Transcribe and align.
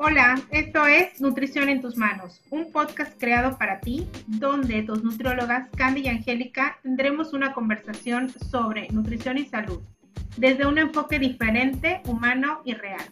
Hola, 0.00 0.40
esto 0.52 0.86
es 0.86 1.20
Nutrición 1.20 1.68
en 1.68 1.80
tus 1.80 1.96
manos, 1.96 2.40
un 2.50 2.70
podcast 2.70 3.18
creado 3.18 3.58
para 3.58 3.80
ti, 3.80 4.06
donde 4.28 4.84
tus 4.84 5.02
nutriólogas 5.02 5.68
Candy 5.76 6.02
y 6.02 6.08
Angélica 6.08 6.78
tendremos 6.84 7.32
una 7.32 7.52
conversación 7.52 8.30
sobre 8.30 8.88
nutrición 8.90 9.38
y 9.38 9.46
salud, 9.46 9.82
desde 10.36 10.68
un 10.68 10.78
enfoque 10.78 11.18
diferente, 11.18 12.00
humano 12.06 12.62
y 12.64 12.74
real. 12.74 13.04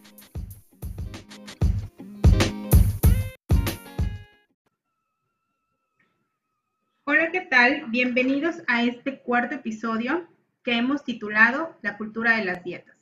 Hola, 7.02 7.32
¿qué 7.32 7.40
tal? 7.40 7.86
Bienvenidos 7.88 8.62
a 8.68 8.84
este 8.84 9.18
cuarto 9.18 9.56
episodio 9.56 10.28
que 10.62 10.76
hemos 10.76 11.02
titulado 11.02 11.76
La 11.82 11.96
cultura 11.96 12.36
de 12.36 12.44
las 12.44 12.62
dietas. 12.62 12.95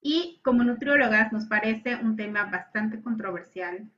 Y 0.00 0.40
como 0.42 0.62
nutriólogas 0.64 1.32
nos 1.32 1.46
parece 1.46 1.96
un 1.96 2.16
tema 2.16 2.44
bastante 2.44 3.00
controversial, 3.00 3.90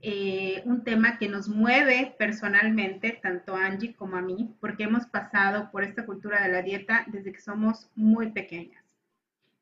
eh, 0.00 0.62
un 0.66 0.84
tema 0.84 1.18
que 1.18 1.28
nos 1.28 1.48
mueve 1.48 2.14
personalmente, 2.18 3.18
tanto 3.22 3.56
a 3.56 3.66
Angie 3.66 3.94
como 3.94 4.16
a 4.16 4.22
mí, 4.22 4.54
porque 4.60 4.84
hemos 4.84 5.06
pasado 5.06 5.70
por 5.72 5.82
esta 5.82 6.04
cultura 6.04 6.42
de 6.42 6.52
la 6.52 6.62
dieta 6.62 7.04
desde 7.08 7.32
que 7.32 7.40
somos 7.40 7.88
muy 7.94 8.30
pequeñas. 8.30 8.84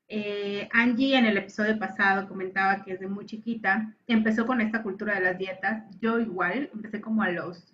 Eh, 0.08 0.68
Angie 0.72 1.16
en 1.16 1.24
el 1.26 1.38
episodio 1.38 1.78
pasado 1.78 2.28
comentaba 2.28 2.82
que 2.82 2.92
desde 2.92 3.06
muy 3.06 3.24
chiquita 3.24 3.94
empezó 4.06 4.44
con 4.44 4.60
esta 4.60 4.82
cultura 4.82 5.14
de 5.14 5.22
las 5.22 5.38
dietas. 5.38 5.84
Yo 6.00 6.18
igual, 6.18 6.68
empecé 6.74 7.00
como 7.00 7.22
a 7.22 7.30
los 7.30 7.72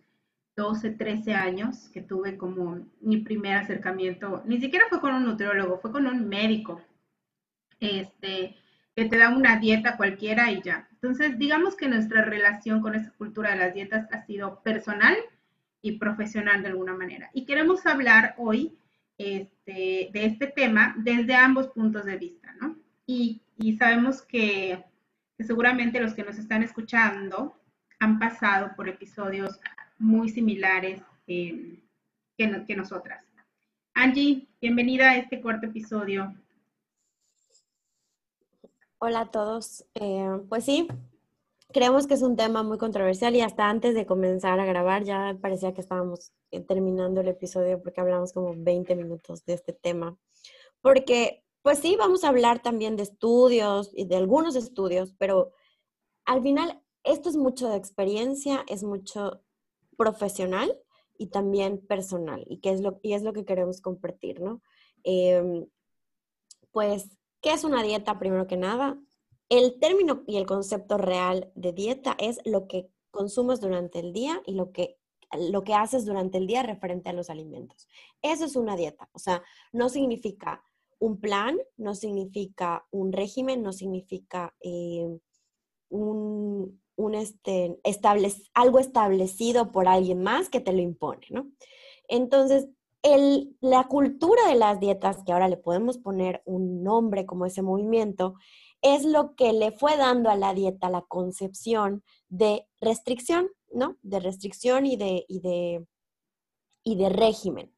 12, 0.55 0.91
13 0.91 1.35
años, 1.35 1.89
que 1.89 2.03
tuve 2.03 2.37
como 2.37 2.81
mi 3.01 3.19
primer 3.19 3.57
acercamiento, 3.57 4.43
ni 4.45 4.61
siquiera 4.61 4.87
fue 4.89 5.01
con 5.01 5.15
un 5.15 5.25
nutriólogo, 5.25 5.79
fue 5.79 5.91
con 5.91 6.07
un 6.07 6.29
médico 6.29 6.83
este, 7.81 8.57
que 8.95 9.05
te 9.05 9.17
da 9.17 9.31
una 9.31 9.57
dieta 9.57 9.97
cualquiera 9.97 10.51
y 10.51 10.63
ya. 10.63 10.89
Entonces, 10.93 11.39
digamos 11.39 11.77
que 11.77 11.89
nuestra 11.89 12.25
relación 12.25 12.81
con 12.83 12.95
esa 12.95 13.13
cultura 13.13 13.51
de 13.51 13.59
las 13.59 13.75
dietas 13.75 14.09
ha 14.13 14.25
sido 14.27 14.61
personal 14.63 15.17
y 15.83 15.99
profesional 15.99 16.63
de 16.63 16.69
alguna 16.69 16.95
manera. 16.95 17.31
Y 17.33 17.45
queremos 17.45 17.87
hablar 17.87 18.35
hoy 18.39 18.77
este, 19.17 20.11
de 20.13 20.25
este 20.25 20.49
tema 20.49 20.95
desde 20.99 21.35
ambos 21.35 21.69
puntos 21.69 22.05
de 22.05 22.17
vista, 22.17 22.55
¿no? 22.61 22.77
Y, 23.07 23.43
sabemos 23.79 24.23
que, 24.23 24.85
seguramente 25.39 26.01
los 26.01 26.15
que 26.15 26.25
nos 26.25 26.39
están 26.39 26.63
escuchando 26.63 27.57
han 28.01 28.19
pasado 28.19 28.73
por 28.77 28.89
episodios 28.89 29.61
muy 29.99 30.29
similares 30.29 31.01
que, 31.27 31.81
que 32.37 32.77
nosotras. 32.77 33.25
Angie, 33.95 34.47
bienvenida 34.61 35.11
a 35.11 35.17
este 35.17 35.41
cuarto 35.41 35.67
episodio 35.67 36.35
Hola 39.01 39.21
a 39.21 39.31
todos. 39.31 39.87
Eh, 39.95 40.41
pues 40.49 40.65
sí, 40.65 40.89
creemos 41.73 42.09
que 42.09 42.15
es 42.15 42.23
un 42.23 42.35
tema 42.35 42.65
muy 42.65 42.79
controversial 42.79 43.37
y 43.37 43.43
hasta 43.43 43.69
antes 43.69 43.95
de 43.95 44.07
comenzar 44.07 44.59
a 44.59 44.67
grabar 44.67 45.05
ya 45.05 45.39
parecía 45.41 45.73
que 45.73 45.81
estábamos 45.81 46.33
eh, 46.51 46.61
terminando 46.63 47.21
el 47.21 47.29
episodio 47.29 47.81
porque 47.81 48.01
hablamos 48.01 48.33
como 48.33 48.55
20 48.57 48.97
minutos 48.97 49.45
de 49.45 49.55
este 49.55 49.73
tema. 49.73 50.19
Porque, 50.81 51.45
pues 51.63 51.79
sí, 51.79 51.95
vamos 51.97 52.25
a 52.25 52.31
hablar 52.31 52.61
también 52.61 52.97
de 52.97 53.05
estudios 53.05 53.93
y 53.95 54.07
de 54.07 54.17
algunos 54.17 54.57
estudios, 54.57 55.15
pero 55.17 55.53
al 56.25 56.43
final 56.43 56.83
esto 57.05 57.29
es 57.29 57.37
mucho 57.37 57.69
de 57.69 57.77
experiencia, 57.77 58.65
es 58.67 58.83
mucho 58.83 59.43
profesional 59.97 60.77
y 61.17 61.29
también 61.29 61.79
personal 61.87 62.45
y, 62.49 62.59
que 62.59 62.71
es, 62.71 62.81
lo, 62.81 62.99
y 63.03 63.13
es 63.13 63.23
lo 63.23 63.33
que 63.33 63.45
queremos 63.45 63.81
compartir, 63.81 64.41
¿no? 64.41 64.61
Em, 65.05 65.67
pues 66.73 67.18
¿Qué 67.41 67.53
es 67.53 67.65
una 67.65 67.83
dieta 67.83 68.19
primero 68.19 68.47
que 68.47 68.57
nada? 68.57 68.99
El 69.49 69.79
término 69.79 70.25
y 70.27 70.37
el 70.37 70.47
concepto 70.47 70.99
real 70.99 71.51
de 71.55 71.73
dieta 71.73 72.17
es 72.19 72.41
lo 72.45 72.67
que 72.67 72.91
consumes 73.11 73.61
durante 73.61 74.01
el 74.01 74.13
día 74.13 74.43
y 74.45 74.53
lo 74.53 74.73
que, 74.73 74.99
lo 75.51 75.65
que 75.65 75.75
haces 75.75 76.05
durante 76.05 76.39
el 76.39 76.47
día 76.47 76.63
referente 76.63 77.09
a 77.09 77.13
los 77.13 77.31
alimentos. 77.31 77.89
Eso 78.23 78.45
es 78.45 78.57
una 78.57 78.77
dieta. 78.77 79.09
O 79.13 79.19
sea, 79.19 79.43
no 79.73 79.89
significa 79.89 80.63
un 80.99 81.21
plan, 81.21 81.59
no 81.77 81.95
significa 81.95 82.87
un 82.91 83.13
régimen, 83.13 83.63
no 83.63 83.73
significa 83.73 84.55
eh, 84.61 85.19
un, 85.91 86.81
este, 87.15 87.81
algo 88.55 88.79
establecido 88.79 89.73
por 89.73 89.89
alguien 89.89 90.23
más 90.23 90.49
que 90.49 90.61
te 90.61 90.73
lo 90.73 90.81
impone, 90.81 91.27
¿no? 91.31 91.51
Entonces, 92.09 92.69
la 93.03 93.85
cultura 93.85 94.49
de 94.49 94.57
las 94.57 94.81
dietas, 94.81 95.23
que 95.25 95.33
ahora 95.33 95.49
le 95.49 95.57
podemos 95.57 95.99
poner 95.99 96.43
un 96.45 96.83
nombre 96.83 97.27
como 97.27 97.47
ese 97.47 97.63
movimiento, 97.63 98.35
es 98.83 99.05
lo 99.05 99.35
que 99.35 99.53
le 99.53 99.73
fue 99.73 99.97
dando 99.97 100.31
a 100.31 100.37
la 100.37 100.55
dieta 100.55 100.91
la 100.91 101.03
concepción 101.03 102.05
de 102.29 102.67
restricción, 102.81 103.49
¿no? 103.73 103.97
De 104.03 104.21
restricción 104.21 104.87
y 104.87 104.97
de, 104.97 105.25
y 105.29 105.41
de, 105.41 105.87
y 106.85 106.97
de 106.97 107.09
régimen. 107.09 107.75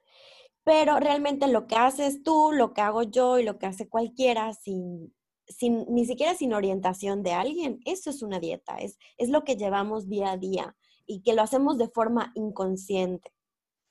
Pero 0.63 0.99
realmente 0.99 1.47
lo 1.49 1.67
que 1.67 1.77
haces 1.77 2.23
tú, 2.23 2.53
lo 2.53 2.75
que 2.75 2.83
hago 2.83 3.03
yo 3.03 3.39
y 3.39 3.45
lo 3.45 3.59
que 3.59 3.67
hace 3.67 3.89
cualquiera 3.89 4.53
sin, 4.53 5.15
sin, 5.47 5.87
ni 5.89 6.05
siquiera 6.05 6.35
sin 6.35 6.53
orientación 6.53 7.23
de 7.23 7.33
alguien, 7.33 7.81
eso 7.85 8.11
es 8.11 8.23
una 8.23 8.41
dieta, 8.41 8.77
es, 8.77 8.99
es 9.17 9.31
lo 9.31 9.45
que 9.45 9.57
llevamos 9.57 10.09
día 10.09 10.33
a 10.33 10.37
día 10.37 10.77
y 11.07 11.23
que 11.23 11.35
lo 11.35 11.43
hacemos 11.43 11.79
de 11.79 11.89
forma 11.89 12.33
inconsciente. 12.35 13.33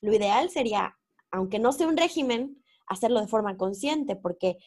Lo 0.00 0.14
ideal 0.14 0.48
sería 0.48 0.96
aunque 1.30 1.58
no 1.58 1.72
sea 1.72 1.88
un 1.88 1.96
régimen, 1.96 2.62
hacerlo 2.86 3.20
de 3.20 3.28
forma 3.28 3.56
consciente, 3.56 4.16
porque 4.16 4.58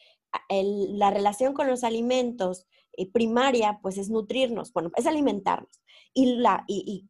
la 0.50 1.10
relación 1.10 1.54
con 1.54 1.68
los 1.68 1.84
alimentos 1.84 2.66
eh, 2.96 3.10
primaria, 3.10 3.78
pues 3.82 3.98
es 3.98 4.08
nutrirnos, 4.10 4.72
bueno, 4.72 4.90
es 4.96 5.06
alimentarnos. 5.06 5.80
Y, 6.12 6.36
la, 6.36 6.64
y, 6.68 7.08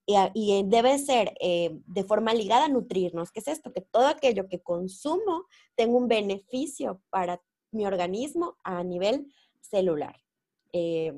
debe 0.65 0.99
ser 0.99 1.35
eh, 1.41 1.79
de 1.87 2.05
forma 2.05 2.33
ligada 2.33 2.67
a 2.67 2.69
nutrirnos. 2.69 3.31
¿Qué 3.31 3.41
es 3.41 3.49
esto? 3.49 3.73
Que 3.73 3.83
todo 3.83 4.07
aquello 4.07 4.49
que 4.49 4.63
consumo 4.63 5.47
tenga 5.75 5.97
un 5.97 6.09
beneficio 6.09 7.03
para 7.11 7.43
mi 7.71 7.85
organismo 7.85 8.57
a 8.63 8.83
nivel 8.83 9.31
celular. 9.61 10.19
Eh, 10.73 11.13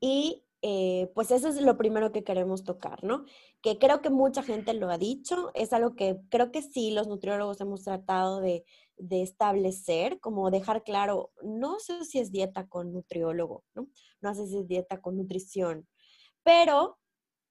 y 0.00 0.44
eh, 0.60 1.10
pues 1.14 1.30
eso 1.30 1.48
es 1.48 1.60
lo 1.62 1.76
primero 1.76 2.10
que 2.10 2.24
queremos 2.24 2.64
tocar, 2.64 3.04
¿no? 3.04 3.24
Que 3.62 3.78
creo 3.78 4.00
que 4.02 4.10
mucha 4.10 4.42
gente 4.42 4.74
lo 4.74 4.90
ha 4.90 4.98
dicho, 4.98 5.52
es 5.54 5.72
algo 5.72 5.94
que 5.94 6.18
creo 6.30 6.50
que 6.50 6.62
sí 6.62 6.90
los 6.90 7.06
nutriólogos 7.06 7.60
hemos 7.60 7.84
tratado 7.84 8.40
de, 8.40 8.64
establecer, 9.10 10.18
como 10.18 10.50
dejar 10.50 10.82
claro, 10.82 11.30
no 11.42 11.78
sé 11.78 12.04
si 12.04 12.18
es 12.18 12.32
dieta 12.32 12.66
con 12.66 12.92
nutriólogo, 12.92 13.62
¿no? 13.74 13.86
No 14.20 14.34
sé 14.34 14.48
si 14.48 14.58
es 14.58 14.66
dieta 14.66 15.00
con 15.00 15.16
nutrición, 15.16 15.86
pero 16.42 16.98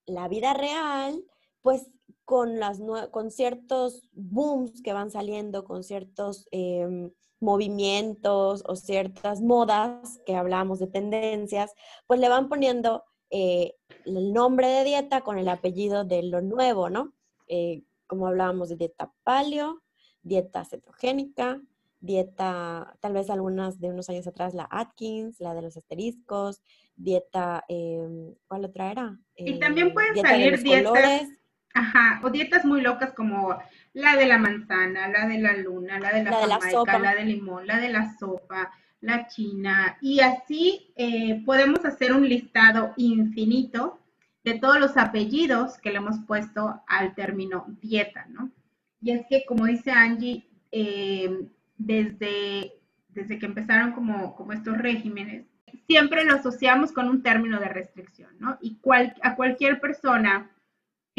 la 0.04 0.28
vida 0.28 0.52
real, 0.52 1.24
pues 1.62 1.90
con, 2.24 2.58
las, 2.58 2.80
con 3.10 3.30
ciertos 3.30 4.08
booms 4.12 4.82
que 4.82 4.92
van 4.92 5.10
saliendo, 5.10 5.64
con 5.64 5.82
ciertos... 5.84 6.48
Em, 6.50 7.10
movimientos 7.40 8.64
o 8.66 8.76
ciertas 8.76 9.40
modas 9.40 10.20
que 10.26 10.34
hablamos 10.34 10.78
de 10.80 10.88
tendencias, 10.88 11.72
pues 12.06 12.20
le 12.20 12.28
van 12.28 12.48
poniendo 12.48 13.04
eh, 13.30 13.74
el 14.04 14.32
nombre 14.32 14.68
de 14.68 14.84
dieta 14.84 15.20
con 15.20 15.38
el 15.38 15.48
apellido 15.48 16.04
de 16.04 16.22
lo 16.22 16.40
nuevo, 16.40 16.90
¿no? 16.90 17.14
Eh, 17.46 17.82
como 18.06 18.26
hablábamos 18.26 18.70
de 18.70 18.76
dieta 18.76 19.12
paleo, 19.22 19.82
dieta 20.22 20.64
cetogénica, 20.64 21.60
dieta, 22.00 22.96
tal 23.00 23.12
vez 23.12 23.28
algunas 23.28 23.80
de 23.80 23.90
unos 23.90 24.08
años 24.08 24.26
atrás, 24.26 24.54
la 24.54 24.68
Atkins, 24.70 25.40
la 25.40 25.54
de 25.54 25.62
los 25.62 25.76
asteriscos, 25.76 26.62
dieta, 26.96 27.64
em, 27.68 28.34
¿cuál 28.46 28.64
otra 28.64 28.90
era? 28.90 29.18
y 29.36 29.58
también 29.58 29.92
pueden 29.92 30.16
salir 30.16 30.62
dietas, 30.62 31.28
ajá, 31.78 32.20
o 32.22 32.30
dietas 32.30 32.64
muy 32.64 32.80
locas 32.80 33.12
como 33.12 33.58
la 33.92 34.16
de 34.16 34.26
la 34.26 34.38
manzana, 34.38 35.08
la 35.08 35.26
de 35.26 35.38
la 35.38 35.56
luna, 35.56 35.98
la 35.98 36.12
de 36.12 36.24
la, 36.24 36.32
jamaica, 36.32 36.98
la, 36.98 37.14
de 37.14 37.24
limón, 37.24 37.66
la 37.66 37.78
de 37.78 37.88
la 37.88 38.16
sopa, 38.18 38.70
la 39.00 39.26
china, 39.28 39.96
y 40.00 40.20
así 40.20 40.92
eh, 40.96 41.42
podemos 41.44 41.84
hacer 41.84 42.12
un 42.12 42.28
listado 42.28 42.94
infinito 42.96 44.00
de 44.44 44.58
todos 44.58 44.80
los 44.80 44.96
apellidos 44.96 45.78
que 45.78 45.90
le 45.90 45.98
hemos 45.98 46.18
puesto 46.26 46.82
al 46.86 47.14
término 47.14 47.66
dieta, 47.80 48.26
¿no? 48.28 48.50
Y 49.00 49.12
es 49.12 49.24
que, 49.28 49.44
como 49.46 49.66
dice 49.66 49.92
Angie, 49.92 50.48
eh, 50.72 51.48
desde, 51.76 52.72
desde 53.10 53.38
que 53.38 53.46
empezaron 53.46 53.92
como, 53.92 54.34
como 54.34 54.52
estos 54.52 54.76
regímenes, 54.78 55.46
siempre 55.86 56.24
lo 56.24 56.34
asociamos 56.34 56.92
con 56.92 57.08
un 57.08 57.22
término 57.22 57.60
de 57.60 57.68
restricción, 57.68 58.30
¿no? 58.40 58.58
Y 58.60 58.78
a 59.22 59.36
cualquier 59.36 59.80
persona 59.80 60.50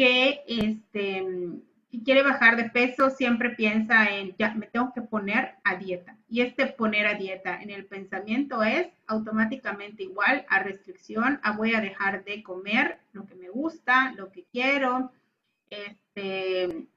que 0.00 0.44
este, 0.46 1.26
si 1.90 2.02
quiere 2.02 2.22
bajar 2.22 2.56
de 2.56 2.70
peso, 2.70 3.10
siempre 3.10 3.50
piensa 3.50 4.08
en, 4.08 4.34
ya, 4.38 4.54
me 4.54 4.66
tengo 4.66 4.94
que 4.94 5.02
poner 5.02 5.56
a 5.62 5.76
dieta. 5.76 6.16
Y 6.26 6.40
este 6.40 6.68
poner 6.68 7.06
a 7.06 7.16
dieta 7.16 7.60
en 7.60 7.68
el 7.68 7.84
pensamiento 7.84 8.62
es 8.62 8.88
automáticamente 9.06 10.04
igual 10.04 10.46
a 10.48 10.62
restricción, 10.62 11.38
a 11.42 11.54
voy 11.54 11.74
a 11.74 11.82
dejar 11.82 12.24
de 12.24 12.42
comer 12.42 12.98
lo 13.12 13.26
que 13.26 13.34
me 13.34 13.50
gusta, 13.50 14.12
lo 14.12 14.32
que 14.32 14.46
quiero, 14.50 15.12
este, 15.68 16.88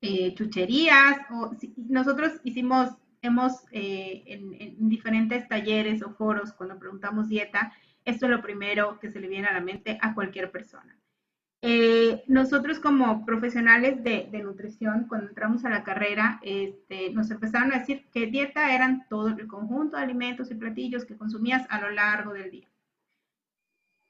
eh, 0.00 0.34
chucherías. 0.34 1.18
O, 1.32 1.50
nosotros 1.88 2.34
hicimos, 2.44 2.90
hemos 3.22 3.64
eh, 3.72 4.22
en, 4.26 4.54
en 4.60 4.88
diferentes 4.88 5.48
talleres 5.48 6.00
o 6.04 6.10
foros, 6.10 6.52
cuando 6.52 6.78
preguntamos 6.78 7.28
dieta, 7.28 7.72
esto 8.04 8.26
es 8.26 8.30
lo 8.30 8.40
primero 8.40 9.00
que 9.00 9.10
se 9.10 9.18
le 9.18 9.26
viene 9.26 9.48
a 9.48 9.52
la 9.52 9.60
mente 9.60 9.98
a 10.00 10.14
cualquier 10.14 10.52
persona. 10.52 10.96
Eh, 11.66 12.24
nosotros 12.26 12.78
como 12.78 13.24
profesionales 13.24 14.04
de, 14.04 14.28
nutrición, 14.42 15.06
cuando 15.08 15.28
entramos 15.28 15.64
a 15.64 15.70
la 15.70 15.82
carrera, 15.82 16.38
este, 16.42 17.08
nos 17.14 17.30
empezaron 17.30 17.72
a 17.72 17.78
decir 17.78 18.04
que 18.12 18.26
dieta 18.26 18.74
eran 18.74 19.06
todo 19.08 19.28
el 19.28 19.46
conjunto 19.46 19.96
de 19.96 20.02
alimentos 20.02 20.50
y 20.50 20.56
platillos 20.56 21.06
que 21.06 21.16
consumías 21.16 21.66
a 21.70 21.80
lo 21.80 21.88
largo 21.88 22.34
del 22.34 22.50
día. 22.50 22.68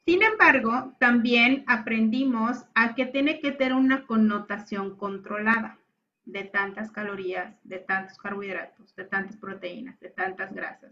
Sin 0.05 0.25
embargo, 0.25 0.97
también 0.99 1.63
aprendimos 1.69 2.65
a 2.75 2.97
que 2.97 3.07
tiene 3.07 3.39
que 3.39 3.53
tener 3.53 3.75
una 3.75 4.05
connotación 4.05 4.97
controlada 4.97 5.79
de 6.25 6.43
tantas 6.43 6.91
calorías, 6.91 7.55
de 7.63 7.79
tantos 7.79 8.19
carbohidratos, 8.19 8.97
de 8.97 9.05
tantas 9.05 9.37
proteínas, 9.37 10.01
de 10.01 10.11
tantas 10.11 10.53
grasas. 10.53 10.91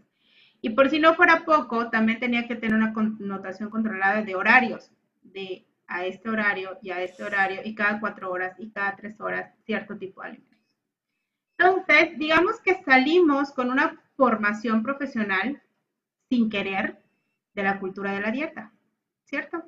Y 0.61 0.69
por 0.69 0.89
si 0.89 1.01
no 1.01 1.13
fuera 1.15 1.43
poco, 1.43 1.89
también 1.89 2.21
tenía 2.21 2.47
que 2.47 2.55
tener 2.55 2.77
una 2.77 2.93
connotación 2.93 3.69
controlada 3.69 4.21
de 4.21 4.35
horarios, 4.35 4.93
de 5.23 5.67
a 5.93 6.05
este 6.05 6.27
horario 6.27 6.79
y 6.81 6.89
a 6.89 7.03
este 7.03 7.23
horario 7.23 7.61
y 7.63 7.75
cada 7.75 7.99
cuatro 7.99 8.31
horas 8.31 8.55
y 8.57 8.71
cada 8.71 8.95
tres 8.95 9.21
horas 9.21 9.53
cierto 9.63 9.95
tipo 9.95 10.21
de 10.21 10.29
alimentos. 10.29 10.59
Entonces, 11.55 12.17
digamos 12.17 12.59
que 12.61 12.83
salimos 12.83 13.51
con 13.51 13.69
una 13.69 14.01
formación 14.17 14.81
profesional 14.81 15.61
sin 16.29 16.49
querer 16.49 16.99
de 17.53 17.63
la 17.63 17.79
cultura 17.79 18.11
de 18.11 18.21
la 18.21 18.31
dieta, 18.31 18.71
¿cierto? 19.25 19.63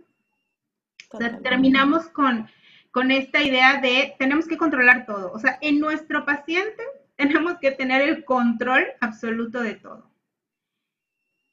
terminamos 1.44 2.10
con, 2.10 2.50
con 2.90 3.12
esta 3.12 3.42
idea 3.42 3.80
de 3.80 4.16
tenemos 4.18 4.48
que 4.48 4.58
controlar 4.58 5.06
todo. 5.06 5.32
O 5.32 5.38
sea, 5.38 5.60
en 5.62 5.80
nuestro 5.80 6.26
paciente 6.26 6.84
tenemos 7.16 7.60
que 7.60 7.72
tener 7.72 8.02
el 8.02 8.26
control 8.26 8.84
absoluto 9.00 9.62
de 9.62 9.76
todo. 9.76 10.10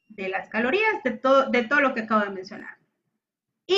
De 0.07 0.29
las 0.29 0.49
calorías, 0.49 1.03
de 1.03 1.11
todo, 1.11 1.51
de 1.51 1.63
todo 1.63 1.79
lo 1.79 1.93
que 1.93 2.01
acabo 2.01 2.21
de 2.21 2.31
mencionar. 2.31 2.77
Y 3.67 3.77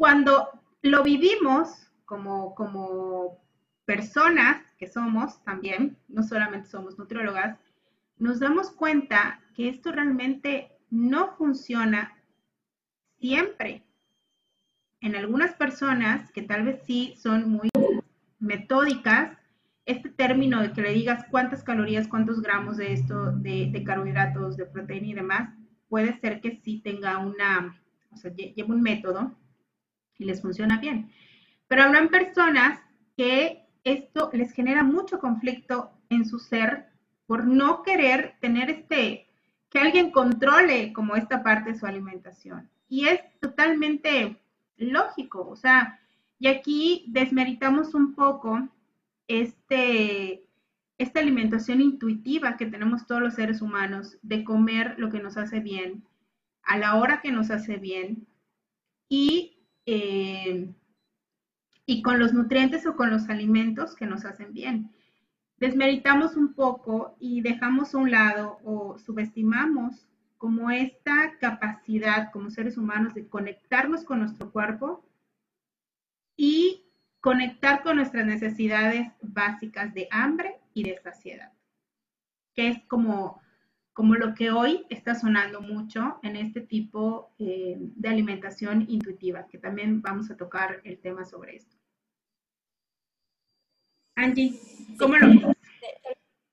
cuando 0.00 0.48
lo 0.80 1.02
vivimos 1.02 1.92
como, 2.06 2.54
como 2.54 3.38
personas 3.84 4.62
que 4.78 4.86
somos 4.86 5.44
también, 5.44 5.98
no 6.08 6.22
solamente 6.22 6.70
somos 6.70 6.98
nutriólogas, 6.98 7.58
nos 8.16 8.40
damos 8.40 8.70
cuenta 8.70 9.42
que 9.54 9.68
esto 9.68 9.92
realmente 9.92 10.72
no 10.88 11.36
funciona 11.36 12.16
siempre. 13.18 13.84
En 15.02 15.16
algunas 15.16 15.52
personas 15.52 16.32
que 16.32 16.40
tal 16.40 16.64
vez 16.64 16.80
sí 16.86 17.14
son 17.18 17.50
muy 17.50 17.68
metódicas, 18.38 19.36
este 19.84 20.08
término 20.08 20.62
de 20.62 20.72
que 20.72 20.80
le 20.80 20.94
digas 20.94 21.26
cuántas 21.30 21.62
calorías, 21.62 22.08
cuántos 22.08 22.40
gramos 22.40 22.78
de 22.78 22.94
esto, 22.94 23.32
de, 23.32 23.68
de 23.70 23.84
carbohidratos, 23.84 24.56
de 24.56 24.64
proteína 24.64 25.08
y 25.08 25.12
demás, 25.12 25.54
puede 25.90 26.18
ser 26.20 26.40
que 26.40 26.58
sí 26.64 26.80
tenga 26.82 27.18
una, 27.18 27.78
o 28.12 28.16
sea, 28.16 28.32
lleve 28.34 28.72
un 28.72 28.80
método 28.80 29.36
y 30.20 30.26
les 30.26 30.40
funciona 30.40 30.78
bien. 30.78 31.10
Pero 31.66 31.82
habrán 31.82 32.08
personas 32.08 32.80
que 33.16 33.66
esto 33.82 34.30
les 34.32 34.52
genera 34.52 34.84
mucho 34.84 35.18
conflicto 35.18 35.90
en 36.10 36.24
su 36.24 36.38
ser 36.38 36.86
por 37.26 37.46
no 37.46 37.82
querer 37.82 38.34
tener 38.40 38.70
este, 38.70 39.26
que 39.70 39.78
alguien 39.78 40.10
controle 40.10 40.92
como 40.92 41.16
esta 41.16 41.42
parte 41.42 41.72
de 41.72 41.78
su 41.78 41.86
alimentación. 41.86 42.68
Y 42.88 43.06
es 43.06 43.20
totalmente 43.40 44.40
lógico, 44.76 45.48
o 45.48 45.56
sea, 45.56 46.00
y 46.38 46.48
aquí 46.48 47.04
desmeritamos 47.08 47.94
un 47.94 48.14
poco 48.14 48.68
este, 49.28 50.44
esta 50.98 51.20
alimentación 51.20 51.80
intuitiva 51.80 52.56
que 52.56 52.66
tenemos 52.66 53.06
todos 53.06 53.22
los 53.22 53.34
seres 53.34 53.62
humanos 53.62 54.18
de 54.22 54.42
comer 54.42 54.96
lo 54.98 55.10
que 55.10 55.20
nos 55.20 55.36
hace 55.36 55.60
bien, 55.60 56.02
a 56.62 56.78
la 56.78 56.96
hora 56.96 57.20
que 57.20 57.30
nos 57.30 57.50
hace 57.50 57.76
bien 57.76 58.26
y 59.08 59.59
eh, 59.86 60.72
y 61.86 62.02
con 62.02 62.18
los 62.18 62.32
nutrientes 62.32 62.86
o 62.86 62.96
con 62.96 63.10
los 63.10 63.28
alimentos 63.28 63.94
que 63.94 64.06
nos 64.06 64.24
hacen 64.24 64.52
bien. 64.52 64.92
Desmeritamos 65.58 66.36
un 66.36 66.54
poco 66.54 67.16
y 67.20 67.42
dejamos 67.42 67.94
a 67.94 67.98
un 67.98 68.10
lado 68.10 68.58
o 68.64 68.98
subestimamos 68.98 70.06
como 70.38 70.70
esta 70.70 71.36
capacidad 71.38 72.30
como 72.32 72.48
seres 72.48 72.78
humanos 72.78 73.12
de 73.12 73.28
conectarnos 73.28 74.04
con 74.04 74.20
nuestro 74.20 74.50
cuerpo 74.50 75.04
y 76.34 76.86
conectar 77.20 77.82
con 77.82 77.96
nuestras 77.96 78.24
necesidades 78.24 79.12
básicas 79.20 79.92
de 79.92 80.08
hambre 80.10 80.58
y 80.72 80.84
de 80.84 80.98
saciedad, 81.02 81.52
que 82.54 82.68
es 82.68 82.82
como 82.86 83.42
como 84.00 84.14
lo 84.14 84.34
que 84.34 84.50
hoy 84.50 84.86
está 84.88 85.14
sonando 85.14 85.60
mucho 85.60 86.20
en 86.22 86.34
este 86.34 86.62
tipo 86.62 87.34
eh, 87.38 87.76
de 87.78 88.08
alimentación 88.08 88.86
intuitiva, 88.88 89.46
que 89.46 89.58
también 89.58 90.00
vamos 90.00 90.30
a 90.30 90.38
tocar 90.38 90.80
el 90.84 90.98
tema 91.02 91.26
sobre 91.26 91.56
esto. 91.56 91.76
Angie, 94.16 94.58
¿cómo 94.98 95.18
lo 95.18 95.28
ves? 95.28 95.56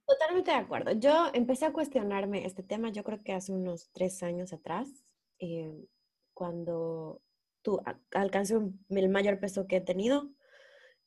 Totalmente 0.05 0.51
de 0.51 0.57
acuerdo. 0.57 0.91
Yo 0.99 1.27
empecé 1.33 1.67
a 1.67 1.71
cuestionarme 1.71 2.45
este 2.45 2.63
tema, 2.63 2.89
yo 2.89 3.05
creo 3.05 3.23
que 3.23 3.31
hace 3.31 3.53
unos 3.53 3.89
tres 3.93 4.21
años 4.23 4.51
atrás, 4.51 5.05
eh, 5.39 5.87
cuando 6.33 7.21
tú 7.61 7.79
alcancé 8.11 8.57
el 8.89 9.07
mayor 9.07 9.39
peso 9.39 9.67
que 9.67 9.77
he 9.77 9.81
tenido. 9.81 10.29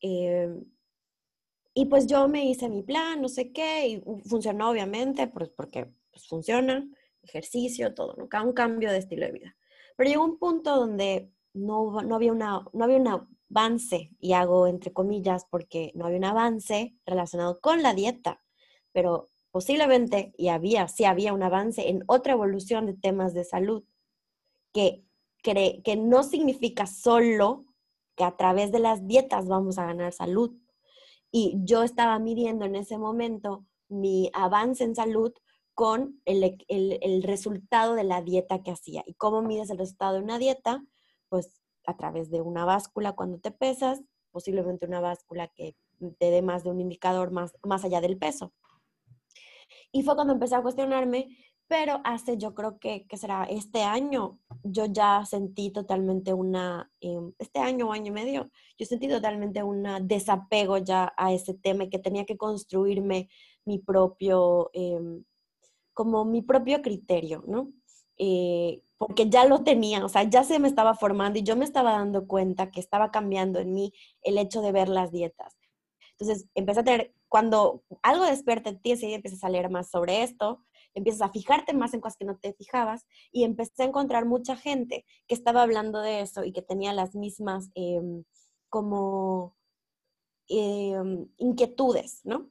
Eh, 0.01 0.59
y 1.75 1.85
pues 1.85 2.07
yo 2.07 2.29
me 2.29 2.47
hice 2.47 2.71
mi 2.71 2.83
plan, 2.83 3.21
no 3.21 3.29
sé 3.29 3.53
qué, 3.53 3.89
y 3.89 4.03
funcionó 4.25 4.71
obviamente, 4.71 5.27
pues 5.27 5.51
porque 5.51 6.00
pues 6.21 6.29
funciona, 6.29 6.87
ejercicio, 7.23 7.95
todo, 7.95 8.15
¿no? 8.17 8.29
Un 8.45 8.53
cambio 8.53 8.91
de 8.91 8.99
estilo 8.99 9.27
de 9.27 9.33
vida. 9.33 9.57
Pero 9.97 10.11
llegó 10.11 10.25
un 10.25 10.39
punto 10.39 10.77
donde 10.77 11.31
no, 11.53 12.03
no, 12.03 12.15
había 12.15 12.33
una, 12.33 12.65
no 12.73 12.85
había 12.85 12.97
un 12.97 13.09
avance, 13.51 14.11
y 14.19 14.33
hago 14.33 14.67
entre 14.67 14.93
comillas 14.93 15.47
porque 15.51 15.93
no 15.95 16.07
había 16.07 16.19
un 16.19 16.25
avance 16.25 16.97
relacionado 17.05 17.61
con 17.61 17.83
la 17.83 17.95
dieta, 17.95 18.43
pero 18.93 19.29
posiblemente, 19.51 20.33
y 20.37 20.49
había, 20.49 20.89
sí 20.89 21.05
había 21.05 21.33
un 21.33 21.43
avance 21.43 21.89
en 21.89 22.05
otra 22.07 22.35
evolución 22.35 22.87
de 22.87 22.95
temas 22.95 23.35
de 23.35 23.45
salud, 23.45 23.85
que, 24.73 25.05
que, 25.43 25.83
que 25.85 25.97
no 25.97 26.23
significa 26.23 26.87
solo 26.87 27.67
que 28.15 28.25
a 28.25 28.37
través 28.37 28.71
de 28.71 28.79
las 28.79 29.07
dietas 29.07 29.49
vamos 29.49 29.79
a 29.79 29.87
ganar 29.87 30.13
salud. 30.13 30.53
Y 31.33 31.55
yo 31.65 31.83
estaba 31.83 32.19
midiendo 32.19 32.65
en 32.65 32.77
ese 32.77 32.99
momento 32.99 33.65
mi 33.89 34.31
avance 34.33 34.85
en 34.85 34.95
salud 34.95 35.33
con 35.81 36.21
el, 36.27 36.59
el, 36.69 37.23
resultado 37.23 37.95
de 37.95 38.05
la 38.05 38.21
dieta 38.21 38.63
que 38.63 38.71
hacía. 38.71 39.03
¿Y 39.07 39.15
cómo 39.15 39.41
mides 39.41 39.71
el 39.71 39.79
resultado 39.79 40.13
de 40.13 40.23
una 40.23 40.39
dieta? 40.39 40.85
Pues 41.31 41.63
a 41.87 41.97
través 41.97 42.31
de 42.31 42.43
una 42.43 42.67
báscula 42.67 43.13
cuando 43.13 43.39
te 43.39 43.51
pesas, 43.51 44.03
posiblemente 44.31 44.85
una 44.85 45.01
báscula 45.01 45.49
que 45.49 45.75
te 46.19 46.31
dé 46.31 46.43
más 46.43 46.65
de 46.65 46.71
un 46.71 46.83
indicador 46.83 47.31
más, 47.31 47.57
más 47.63 47.83
allá 47.83 48.03
del 48.03 48.19
peso. 48.19 48.53
Y 49.91 50.03
fue 50.03 50.17
cuando 50.17 50.35
empecé 50.35 50.55
a 50.55 50.61
cuestionarme, 50.61 51.35
pero 51.67 52.03
hace 52.05 52.37
yo 52.37 52.55
creo 52.55 52.79
que, 52.79 53.07
que 53.07 53.17
será 53.17 53.45
este 53.45 53.83
año, 53.83 54.39
yo 54.63 54.85
ya 54.85 55.25
sentí 55.25 55.71
totalmente 55.71 56.35
una, 56.35 56.93
em, 57.01 57.33
este 57.39 57.59
año 57.61 57.89
o 57.89 57.93
año 57.93 58.09
y 58.09 58.11
medio, 58.11 58.51
yo 58.77 58.85
sentí 58.85 59.09
totalmente 59.09 59.63
un 59.63 59.87
desapego 60.03 60.77
ya 60.77 61.15
a 61.17 61.33
ese 61.33 61.55
tema 61.55 61.85
y 61.85 61.89
que 61.89 61.99
tenía 61.99 62.27
que 62.27 62.37
construirme 62.37 63.31
mi 63.65 63.79
propio, 63.79 64.69
em, 64.75 65.25
como 66.01 66.25
mi 66.25 66.41
propio 66.41 66.81
criterio, 66.81 67.45
¿no? 67.47 67.75
Eh, 68.17 68.81
porque 68.97 69.29
ya 69.29 69.45
lo 69.45 69.65
tenía, 69.65 70.03
o 70.03 70.09
sea, 70.09 70.23
ya 70.23 70.45
se 70.45 70.59
me 70.59 70.67
estaba 70.67 70.95
formando 70.95 71.39
y 71.39 71.43
yo 71.43 71.57
me 71.57 71.67
estaba 71.67 71.93
dando 71.93 72.27
cuenta 72.27 72.71
que 72.71 72.81
estaba 72.81 73.11
cambiando 73.11 73.59
en 73.59 73.75
mí 73.75 73.93
el 74.23 74.39
hecho 74.39 74.63
de 74.63 74.73
ver 74.73 74.89
las 74.89 75.13
dietas. 75.13 75.59
Entonces, 76.13 76.49
empecé 76.55 76.81
a 76.81 76.85
tener, 76.85 77.15
cuando 77.29 77.85
algo 78.03 78.25
despierta 78.25 78.71
en 78.71 78.81
ti, 78.81 78.95
y 78.95 79.13
empiezas 79.13 79.45
a 79.45 79.51
leer 79.51 79.69
más 79.69 79.91
sobre 79.91 80.23
esto, 80.23 80.65
empiezas 80.95 81.21
a 81.21 81.33
fijarte 81.33 81.75
más 81.75 81.93
en 81.93 82.01
cosas 82.01 82.17
que 82.17 82.25
no 82.25 82.39
te 82.39 82.55
fijabas 82.55 83.05
y 83.31 83.45
empecé 83.45 83.83
a 83.83 83.87
encontrar 83.89 84.25
mucha 84.25 84.57
gente 84.57 85.05
que 85.29 85.35
estaba 85.35 85.61
hablando 85.61 86.01
de 86.01 86.23
eso 86.23 86.45
y 86.45 86.53
que 86.53 86.63
tenía 86.63 86.95
las 86.95 87.15
mismas 87.15 87.69
em, 87.75 88.25
como 88.71 89.55
em, 90.49 91.29
inquietudes, 91.37 92.23
¿no? 92.25 92.49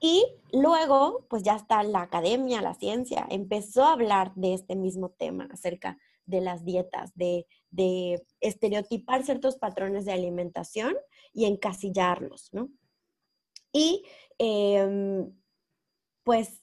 Y 0.00 0.24
luego, 0.52 1.26
pues 1.28 1.42
ya 1.42 1.56
está 1.56 1.82
la 1.82 2.02
academia, 2.02 2.62
la 2.62 2.74
ciencia, 2.74 3.26
empezó 3.30 3.84
a 3.84 3.92
hablar 3.92 4.34
de 4.34 4.54
este 4.54 4.74
mismo 4.74 5.10
tema 5.10 5.46
acerca 5.52 5.98
de 6.24 6.40
las 6.40 6.64
dietas, 6.64 7.12
de, 7.14 7.46
estereotipar 8.40 9.24
ciertos 9.24 9.56
patrones 9.56 10.04
de 10.06 10.12
alimentación 10.12 10.96
y 11.32 11.44
encasillarlos, 11.44 12.52
¿no? 12.52 12.68
Y 13.72 14.04
em, 14.38 15.32
pues, 16.24 16.62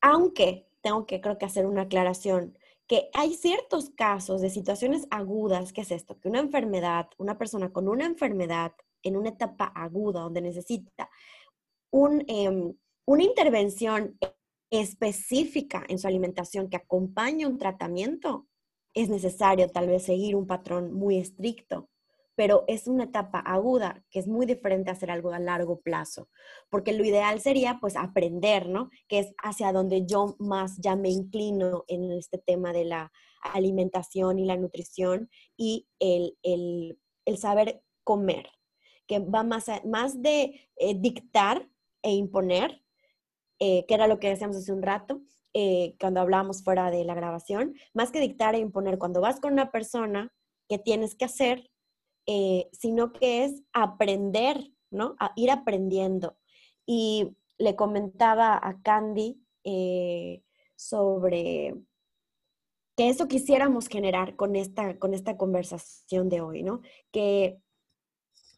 aunque 0.00 0.66
tengo 0.80 1.06
que 1.06 1.20
creo 1.20 1.38
que 1.38 1.46
hacer 1.46 1.66
una 1.66 1.82
aclaración, 1.82 2.58
que 2.88 3.10
hay 3.12 3.34
ciertos 3.34 3.90
casos 3.90 4.40
de 4.40 4.50
situaciones 4.50 5.06
agudas, 5.10 5.72
¿qué 5.72 5.82
es 5.82 5.90
esto? 5.92 6.18
Que 6.18 6.28
una 6.28 6.40
enfermedad, 6.40 7.08
una 7.18 7.36
persona 7.38 7.70
con 7.72 7.86
una 7.88 8.06
enfermedad 8.06 8.72
en 9.02 9.16
una 9.16 9.28
etapa 9.30 9.66
aguda 9.66 10.22
donde 10.22 10.40
necesita 10.40 11.10
Em, 11.92 12.74
una 13.06 13.22
intervención 13.22 14.18
específica 14.70 15.84
en 15.88 15.98
su 15.98 16.06
alimentación 16.06 16.68
que 16.68 16.76
acompañe 16.76 17.46
un 17.46 17.58
tratamiento, 17.58 18.46
es 18.94 19.08
necesario 19.08 19.68
tal 19.70 19.86
vez 19.86 20.04
seguir 20.04 20.36
un 20.36 20.46
patrón 20.46 20.92
muy 20.92 21.18
estricto, 21.18 21.88
pero 22.34 22.64
es 22.68 22.86
una 22.86 23.04
etapa 23.04 23.40
aguda 23.40 24.04
que 24.10 24.18
es 24.18 24.28
muy 24.28 24.46
diferente 24.46 24.90
a 24.90 24.92
hacer 24.92 25.10
algo 25.10 25.32
a 25.32 25.38
largo 25.38 25.80
plazo, 25.80 26.28
porque 26.70 26.92
lo 26.92 27.04
ideal 27.04 27.40
sería 27.40 27.78
pues 27.80 27.96
aprender, 27.96 28.68
¿no? 28.68 28.90
Que 29.08 29.20
es 29.20 29.34
hacia 29.42 29.72
donde 29.72 30.06
yo 30.06 30.36
más 30.38 30.76
ya 30.78 30.94
me 30.96 31.10
inclino 31.10 31.84
en 31.88 32.12
este 32.12 32.38
tema 32.38 32.72
de 32.72 32.84
la 32.84 33.10
alimentación 33.54 34.38
y 34.38 34.44
la 34.44 34.56
nutrición 34.56 35.30
y 35.56 35.88
el, 35.98 36.98
saber 37.36 37.82
comer, 38.04 38.48
que 39.06 39.18
va 39.20 39.42
más, 39.42 39.66
más 39.84 40.20
de 40.22 40.68
eh, 40.76 40.94
dictar 40.94 41.68
e 42.02 42.12
imponer, 42.12 42.82
eh, 43.58 43.84
que 43.86 43.94
era 43.94 44.06
lo 44.06 44.18
que 44.18 44.28
decíamos 44.28 44.56
hace 44.56 44.72
un 44.72 44.82
rato, 44.82 45.22
eh, 45.54 45.96
cuando 45.98 46.20
hablábamos 46.20 46.62
fuera 46.62 46.90
de 46.90 47.04
la 47.04 47.14
grabación, 47.14 47.74
más 47.94 48.10
que 48.10 48.20
dictar 48.20 48.54
e 48.54 48.58
imponer, 48.58 48.98
cuando 48.98 49.20
vas 49.20 49.40
con 49.40 49.52
una 49.52 49.70
persona 49.70 50.32
que 50.68 50.78
tienes 50.78 51.14
que 51.14 51.24
hacer, 51.24 51.70
eh, 52.26 52.68
sino 52.72 53.12
que 53.12 53.44
es 53.44 53.62
aprender, 53.72 54.70
¿no? 54.90 55.16
A 55.18 55.32
ir 55.34 55.50
aprendiendo. 55.50 56.36
Y 56.86 57.36
le 57.58 57.74
comentaba 57.74 58.60
a 58.62 58.80
Candy 58.82 59.42
eh, 59.64 60.42
sobre 60.76 61.74
que 62.96 63.08
eso 63.08 63.28
quisiéramos 63.28 63.88
generar 63.88 64.36
con 64.36 64.56
esta, 64.56 64.98
con 64.98 65.14
esta 65.14 65.36
conversación 65.36 66.28
de 66.28 66.40
hoy, 66.40 66.62
¿no? 66.62 66.82
Que 67.10 67.60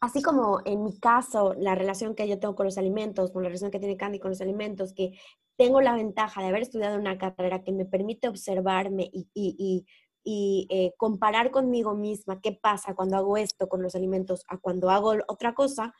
así 0.01 0.21
como 0.21 0.59
en 0.65 0.83
mi 0.83 0.99
caso, 0.99 1.53
la 1.53 1.75
relación 1.75 2.15
que 2.15 2.27
yo 2.27 2.39
tengo 2.39 2.55
con 2.55 2.65
los 2.65 2.77
alimentos, 2.77 3.31
con 3.31 3.43
la 3.43 3.49
relación 3.49 3.71
que 3.71 3.79
tiene 3.79 3.97
Candy 3.97 4.19
con 4.19 4.31
los 4.31 4.41
alimentos, 4.41 4.93
que 4.93 5.13
tengo 5.57 5.79
la 5.79 5.95
ventaja 5.95 6.41
de 6.41 6.47
haber 6.47 6.63
estudiado 6.63 6.97
una 6.97 7.17
carrera 7.19 7.63
que 7.63 7.71
me 7.71 7.85
permite 7.85 8.27
observarme 8.27 9.09
y, 9.13 9.85
eh, 10.25 10.93
comparar 10.97 11.51
conmigo 11.51 11.95
misma 11.95 12.41
qué 12.41 12.51
pasa 12.51 12.95
cuando 12.95 13.17
hago 13.17 13.37
esto 13.37 13.69
con 13.69 13.81
los 13.81 13.95
alimentos 13.95 14.43
a 14.47 14.57
cuando 14.57 14.89
hago 14.89 15.13
otra 15.27 15.53
cosa, 15.53 15.93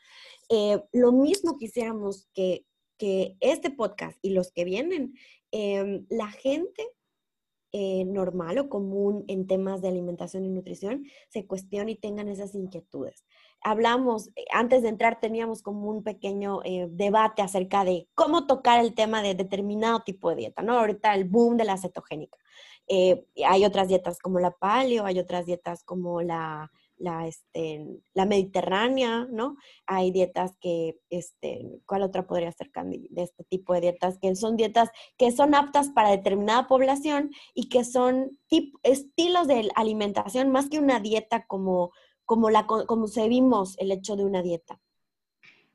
eh, 0.48 0.82
lo 0.92 1.12
mismo 1.12 1.56
quisiéramos 1.56 2.28
que, 2.34 2.66
que 2.98 3.36
este 3.40 3.70
podcast 3.70 4.18
y 4.22 4.30
los 4.30 4.52
que 4.52 4.64
vienen, 4.64 5.14
em, 5.52 6.06
la 6.10 6.28
gente 6.28 6.88
eh, 7.72 8.04
normal 8.04 8.58
o 8.58 8.68
común 8.68 9.24
en 9.28 9.46
temas 9.46 9.80
de 9.80 9.88
alimentación 9.88 10.44
y 10.44 10.50
nutrición 10.50 11.04
se 11.28 11.46
cuestione 11.46 11.92
y 11.92 11.96
tengan 11.96 12.28
esas 12.28 12.54
inquietudes. 12.54 13.24
Hablamos, 13.62 14.30
antes 14.52 14.82
de 14.82 14.88
entrar 14.88 15.20
teníamos 15.20 15.62
como 15.62 15.88
un 15.88 16.02
pequeño 16.02 16.60
debate 16.90 17.42
acerca 17.42 17.84
de 17.84 18.08
cómo 18.14 18.46
tocar 18.46 18.84
el 18.84 18.94
tema 18.94 19.22
de 19.22 19.34
determinado 19.34 20.00
tipo 20.00 20.30
de 20.30 20.36
dieta, 20.36 20.62
¿no? 20.62 20.78
Ahorita 20.78 21.14
el 21.14 21.24
boom 21.24 21.56
de 21.56 21.64
la 21.64 21.78
cetogénica. 21.78 22.38
Eh, 22.88 23.24
hay 23.46 23.64
otras 23.64 23.88
dietas 23.88 24.18
como 24.18 24.40
la 24.40 24.50
paleo, 24.50 25.04
hay 25.04 25.18
otras 25.18 25.46
dietas 25.46 25.84
como 25.84 26.22
la, 26.22 26.70
la, 27.02 27.26
este, 27.26 27.84
la 28.14 28.26
mediterránea, 28.26 29.26
¿no? 29.30 29.56
Hay 29.86 30.12
dietas 30.12 30.56
que, 30.60 31.00
este, 31.10 31.80
¿cuál 31.84 32.02
otra 32.02 32.26
podría 32.26 32.52
ser, 32.52 32.70
Candy? 32.70 33.08
De 33.10 33.24
este 33.24 33.44
tipo 33.44 33.74
de 33.74 33.80
dietas, 33.80 34.18
que 34.20 34.34
son 34.36 34.56
dietas 34.56 34.90
que 35.18 35.32
son 35.32 35.54
aptas 35.54 35.90
para 35.90 36.10
determinada 36.10 36.68
población 36.68 37.30
y 37.54 37.68
que 37.68 37.84
son 37.84 38.38
estilos 38.82 39.48
de 39.48 39.68
alimentación 39.74 40.50
más 40.50 40.68
que 40.68 40.78
una 40.78 41.00
dieta 41.00 41.44
como, 41.46 41.92
como, 42.24 42.50
la, 42.50 42.66
como 42.66 43.06
vimos 43.28 43.76
el 43.78 43.90
hecho 43.90 44.16
de 44.16 44.24
una 44.24 44.42
dieta. 44.42 44.80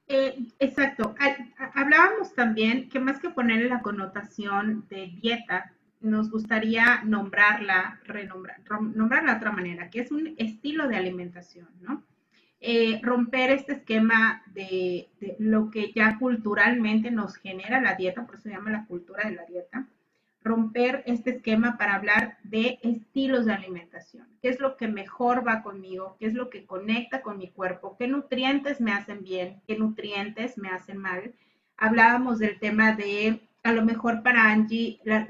Eh, 0.07 0.37
exacto. 0.59 1.13
Hablábamos 1.73 2.33
también 2.33 2.87
que 2.87 2.99
más 2.99 3.19
que 3.19 3.29
ponerle 3.29 3.67
la 3.67 3.81
connotación 3.81 4.87
de 4.87 5.07
dieta, 5.21 5.73
nos 5.99 6.29
gustaría 6.29 7.01
nombrarla, 7.03 7.99
renombrar, 8.05 8.61
nombrarla 8.81 9.31
de 9.31 9.37
otra 9.37 9.51
manera, 9.51 9.89
que 9.89 10.01
es 10.01 10.11
un 10.11 10.35
estilo 10.37 10.87
de 10.87 10.95
alimentación, 10.95 11.67
¿no? 11.81 12.03
Eh, 12.59 12.99
romper 13.03 13.51
este 13.51 13.73
esquema 13.73 14.41
de, 14.47 15.09
lo 15.37 15.69
que 15.69 15.91
ya 15.93 16.17
culturalmente 16.17 17.11
nos 17.11 17.35
genera 17.35 17.79
la 17.79 17.93
dieta, 17.93 18.25
por 18.25 18.35
eso 18.35 18.43
se 18.43 18.49
llama 18.49 18.71
la 18.71 18.85
cultura 18.85 19.29
de 19.29 19.35
la 19.35 19.45
dieta, 19.45 19.87
romper 20.41 21.03
este 21.05 21.31
esquema 21.31 21.77
para 21.77 21.95
hablar 21.95 22.37
de 22.43 22.79
estilos 22.81 23.45
de 23.45 23.53
alimentación, 23.53 24.27
qué 24.41 24.49
es 24.49 24.59
lo 24.59 24.75
que 24.75 24.87
mejor 24.87 25.45
va 25.45 25.61
conmigo, 25.61 26.15
qué 26.19 26.25
es 26.25 26.33
lo 26.33 26.49
que 26.49 26.65
conecta 26.65 27.21
con 27.21 27.37
mi 27.37 27.49
cuerpo, 27.51 27.95
qué 27.97 28.07
nutrientes 28.07 28.81
me 28.81 28.91
hacen 28.91 29.23
bien, 29.23 29.61
qué 29.67 29.77
nutrientes 29.77 30.57
me 30.57 30.69
hacen 30.69 30.97
mal. 30.97 31.33
Hablábamos 31.75 32.39
del 32.39 32.57
tema 32.57 32.93
de, 32.93 33.41
a 33.61 33.71
lo 33.71 33.85
mejor 33.85 34.23
para 34.23 34.49
Angie, 34.49 34.99
la, 35.03 35.27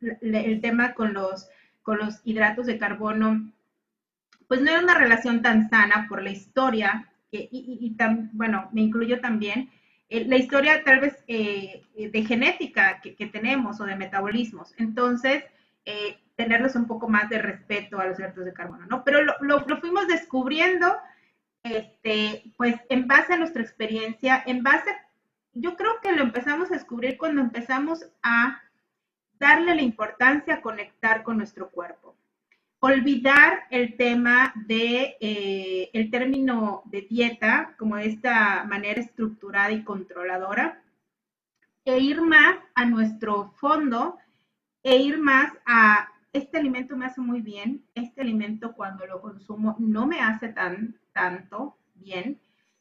el 0.00 0.60
tema 0.60 0.94
con 0.94 1.12
los, 1.14 1.48
con 1.82 1.98
los 1.98 2.20
hidratos 2.24 2.66
de 2.66 2.78
carbono, 2.78 3.52
pues 4.48 4.60
no 4.60 4.70
era 4.70 4.80
una 4.80 4.94
relación 4.94 5.42
tan 5.42 5.68
sana 5.68 6.06
por 6.08 6.22
la 6.22 6.30
historia, 6.30 7.08
que, 7.30 7.48
y, 7.50 7.94
tan, 7.96 8.30
bueno, 8.32 8.68
me 8.72 8.82
incluyo 8.82 9.20
también, 9.20 9.70
eh, 10.08 10.24
la 10.24 10.36
historia 10.36 10.84
tal 10.84 11.00
vez 11.00 11.24
eh, 11.26 11.82
de 11.96 12.24
genética 12.24 13.00
que, 13.00 13.26
tenemos 13.26 13.80
o 13.80 13.84
de 13.84 13.96
metabolismos. 13.96 14.72
Entonces, 14.78 15.44
eh, 15.84 16.18
tenerles 16.36 16.76
un 16.76 16.86
poco 16.86 17.08
más 17.08 17.28
de 17.28 17.38
respeto 17.38 17.98
a 17.98 18.06
los 18.06 18.18
hidratos 18.18 18.44
de 18.44 18.52
carbono, 18.52 18.86
¿no? 18.86 19.02
Pero 19.02 19.22
lo, 19.22 19.34
lo, 19.40 19.64
lo, 19.66 19.80
fuimos 19.80 20.06
descubriendo, 20.06 20.96
este, 21.62 22.44
pues 22.56 22.76
en 22.88 23.08
base 23.08 23.32
a 23.32 23.38
nuestra 23.38 23.62
experiencia, 23.62 24.42
en 24.46 24.62
base, 24.62 24.90
yo 25.54 25.76
creo 25.76 26.00
que 26.02 26.12
lo 26.12 26.22
empezamos 26.22 26.70
a 26.70 26.74
descubrir 26.74 27.16
cuando 27.16 27.40
empezamos 27.40 28.06
a 28.22 28.60
darle 29.38 29.74
la 29.74 29.82
importancia 29.82 30.54
a 30.54 30.60
conectar 30.60 31.22
con 31.22 31.38
nuestro 31.38 31.70
cuerpo. 31.70 32.16
Olvidar 32.80 33.64
el 33.70 33.96
tema 33.96 34.52
de 34.66 35.16
eh, 35.20 35.90
el 35.92 36.10
término 36.10 36.82
de 36.86 37.02
dieta 37.02 37.74
como 37.78 37.96
de 37.96 38.06
esta 38.06 38.64
manera 38.64 39.00
estructurada 39.00 39.72
y 39.72 39.82
controladora 39.82 40.82
e 41.84 41.98
ir 41.98 42.20
más 42.20 42.56
a 42.74 42.84
nuestro 42.84 43.52
fondo 43.56 44.18
e 44.82 44.96
ir 44.96 45.18
más 45.18 45.52
a 45.64 46.08
este 46.32 46.58
alimento 46.58 46.96
me 46.96 47.06
hace 47.06 47.20
muy 47.20 47.40
bien, 47.40 47.82
este 47.94 48.20
alimento 48.20 48.74
cuando 48.74 49.06
lo 49.06 49.22
consumo 49.22 49.74
no 49.78 50.06
me 50.06 50.20
hace 50.20 50.48
tan 50.48 50.96
tanto 51.12 51.78
bien 51.94 52.38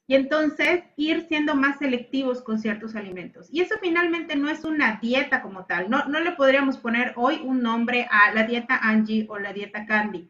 y 0.07 0.15
entonces 0.15 0.83
ir 0.97 1.25
siendo 1.27 1.55
más 1.55 1.79
selectivos 1.79 2.41
con 2.41 2.59
ciertos 2.59 2.95
alimentos. 2.95 3.47
Y 3.51 3.61
eso 3.61 3.75
finalmente 3.81 4.35
no 4.35 4.49
es 4.49 4.63
una 4.63 4.99
dieta 5.01 5.41
como 5.41 5.65
tal. 5.65 5.89
No, 5.89 6.05
no 6.05 6.19
le 6.19 6.33
podríamos 6.33 6.77
poner 6.77 7.13
hoy 7.15 7.41
un 7.43 7.61
nombre 7.61 8.07
a 8.11 8.33
la 8.33 8.43
dieta 8.43 8.77
Angie 8.77 9.25
o 9.29 9.39
la 9.39 9.51
dieta 9.51 9.85
Candy, 9.85 10.29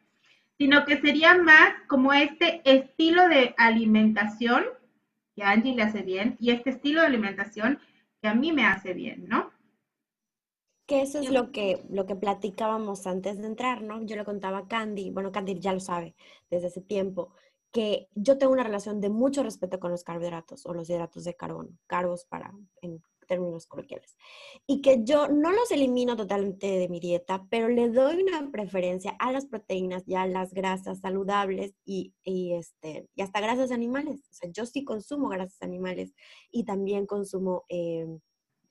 sino 0.57 0.85
que 0.85 1.01
sería 1.01 1.35
más 1.37 1.73
como 1.87 2.13
este 2.13 2.61
estilo 2.63 3.27
de 3.27 3.53
alimentación 3.57 4.63
que 5.35 5.43
a 5.43 5.51
Angie 5.51 5.75
le 5.75 5.83
hace 5.83 6.01
bien 6.01 6.37
y 6.39 6.51
este 6.51 6.69
estilo 6.69 7.01
de 7.01 7.07
alimentación 7.07 7.79
que 8.21 8.29
a 8.29 8.33
mí 8.33 8.53
me 8.53 8.65
hace 8.65 8.93
bien, 8.93 9.25
¿no? 9.27 9.51
Que 10.85 11.01
eso 11.01 11.19
es 11.19 11.31
lo 11.31 11.51
que, 11.51 11.83
lo 11.89 12.05
que 12.05 12.15
platicábamos 12.15 13.07
antes 13.07 13.39
de 13.39 13.47
entrar, 13.47 13.81
¿no? 13.81 14.03
Yo 14.03 14.15
le 14.15 14.23
contaba 14.23 14.59
a 14.59 14.67
Candy, 14.67 15.09
bueno, 15.09 15.31
Candy 15.31 15.59
ya 15.59 15.73
lo 15.73 15.79
sabe 15.79 16.15
desde 16.49 16.67
ese 16.67 16.81
tiempo, 16.81 17.33
que 17.75 18.07
yo 18.15 18.37
tengo 18.37 18.53
una 18.53 18.63
relación 18.63 19.01
de 19.01 19.09
mucho 19.09 19.43
respeto 19.43 19.81
con 19.81 19.91
los 19.91 20.05
carbohidratos 20.05 20.65
o 20.65 20.73
los 20.73 20.89
hidratos 20.89 21.25
de 21.25 21.35
carbono, 21.35 21.77
carbos 21.87 22.23
para 22.23 22.53
en 22.81 23.03
términos 23.27 23.67
coloquiales, 23.67 24.15
y 24.65 24.81
que 24.81 25.03
yo 25.03 25.27
no 25.27 25.51
los 25.51 25.69
elimino 25.71 26.15
totalmente 26.15 26.67
de 26.67 26.87
mi 26.87 27.01
dieta, 27.01 27.45
pero 27.49 27.67
le 27.67 27.89
doy 27.89 28.23
una 28.23 28.49
preferencia 28.49 29.11
a 29.19 29.33
las 29.33 29.45
proteínas 29.45 30.07
y 30.07 30.15
a 30.15 30.25
las 30.25 30.53
grasas 30.53 31.01
saludables 31.01 31.73
y, 31.83 32.13
este, 32.23 33.09
y 33.13 33.21
hasta 33.21 33.41
grasas 33.41 33.71
animales. 33.71 34.21
O 34.31 34.33
sea, 34.33 34.49
yo 34.53 34.65
sí 34.65 34.85
consumo 34.85 35.27
grasas 35.27 35.61
animales 35.61 36.13
y 36.51 36.63
también 36.63 37.05
consumo 37.05 37.65
em, 37.67 38.21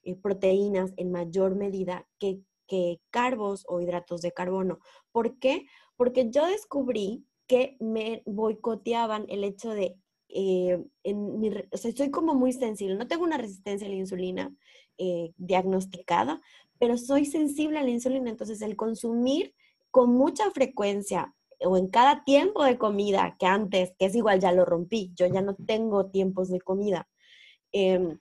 eh, 0.05 0.17
proteínas 0.17 0.95
en 0.97 1.13
mayor 1.13 1.57
medida 1.57 2.09
que, 2.19 2.41
que 2.67 3.03
carbos 3.11 3.67
o 3.69 3.83
hidratos 3.83 4.23
de 4.23 4.33
carbono. 4.33 4.79
¿Por 5.13 5.39
qué? 5.39 5.67
Porque 5.95 6.31
yo 6.31 6.47
descubrí 6.47 7.27
que 7.47 7.77
me 7.81 8.23
boicoteaban 8.27 9.27
el 9.29 9.45
hecho 9.45 9.71
de, 9.71 9.97
eh, 10.29 10.83
en 11.03 11.41
mi, 11.41 11.51
o 11.71 11.77
sea, 11.77 11.93
soy 11.93 12.11
como 12.11 12.35
muy 12.35 12.53
sensible, 12.53 12.97
no 12.97 13.07
tengo 13.07 13.25
una 13.25 13.39
resistencia 13.39 13.87
a 13.87 13.91
la 13.91 13.97
insulina 13.97 14.55
eh, 14.99 15.33
diagnosticada, 15.37 16.41
pero 16.79 16.99
soy 16.99 17.25
sensible 17.25 17.79
a 17.79 17.83
la 17.83 17.91
insulina, 17.91 18.31
entonces 18.31 18.63
el 18.63 18.77
consumir 18.77 19.55
con 19.91 20.15
mucha 20.15 20.51
frecuencia 20.51 21.35
o 21.61 21.77
en 21.77 21.89
cada 21.89 22.25
tiempo 22.25 22.65
de 22.65 22.79
comida 22.79 23.37
que 23.39 23.47
antes, 23.47 23.93
que 23.99 24.07
es 24.07 24.15
igual, 24.15 24.41
ya 24.41 24.53
lo 24.53 24.65
rompí, 24.65 25.13
yo 25.15 25.27
ya 25.27 25.41
no 25.41 25.55
tengo 25.55 26.11
tiempos 26.11 26.49
de 26.51 26.61
comida. 26.61 27.09
Em, 27.73 28.19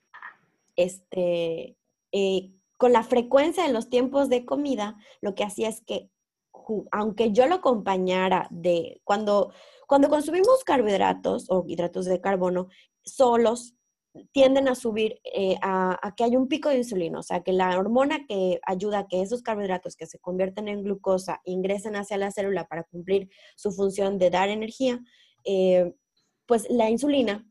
este, 0.75 1.77
eh, 2.11 2.51
con 2.77 2.93
la 2.93 3.03
frecuencia 3.03 3.65
de 3.65 3.73
los 3.73 3.89
tiempos 3.89 4.29
de 4.29 4.45
comida, 4.45 4.97
lo 5.21 5.35
que 5.35 5.43
hacía 5.43 5.69
es 5.69 5.81
que 5.81 6.09
aunque 6.91 7.31
yo 7.31 7.47
lo 7.47 7.55
acompañara 7.55 8.47
de 8.51 9.01
cuando, 9.03 9.53
cuando 9.87 10.09
consumimos 10.09 10.63
carbohidratos 10.63 11.45
o 11.49 11.65
hidratos 11.67 12.05
de 12.05 12.21
carbono 12.21 12.67
solos, 13.03 13.75
tienden 14.31 14.67
a 14.67 14.75
subir 14.75 15.19
eh, 15.23 15.55
a, 15.61 16.13
que 16.15 16.23
hay 16.23 16.35
un 16.35 16.47
pico 16.47 16.69
de 16.69 16.77
insulina, 16.77 17.19
o 17.19 17.23
sea, 17.23 17.41
que 17.41 17.51
la 17.51 17.77
hormona 17.77 18.25
que 18.27 18.59
ayuda 18.65 18.99
a 18.99 19.07
que 19.07 19.21
esos 19.21 19.41
carbohidratos 19.41 19.95
que 19.95 20.05
se 20.05 20.19
convierten 20.19 20.67
en 20.67 20.83
glucosa 20.83 21.41
ingresen 21.45 21.95
hacia 21.95 22.17
la 22.17 22.31
célula 22.31 22.67
para 22.67 22.83
cumplir 22.83 23.29
su 23.55 23.71
función 23.71 24.19
de 24.19 24.29
dar 24.29 24.49
energía, 24.49 24.99
eh, 25.45 25.93
pues 26.45 26.67
la 26.69 26.89
insulina 26.89 27.47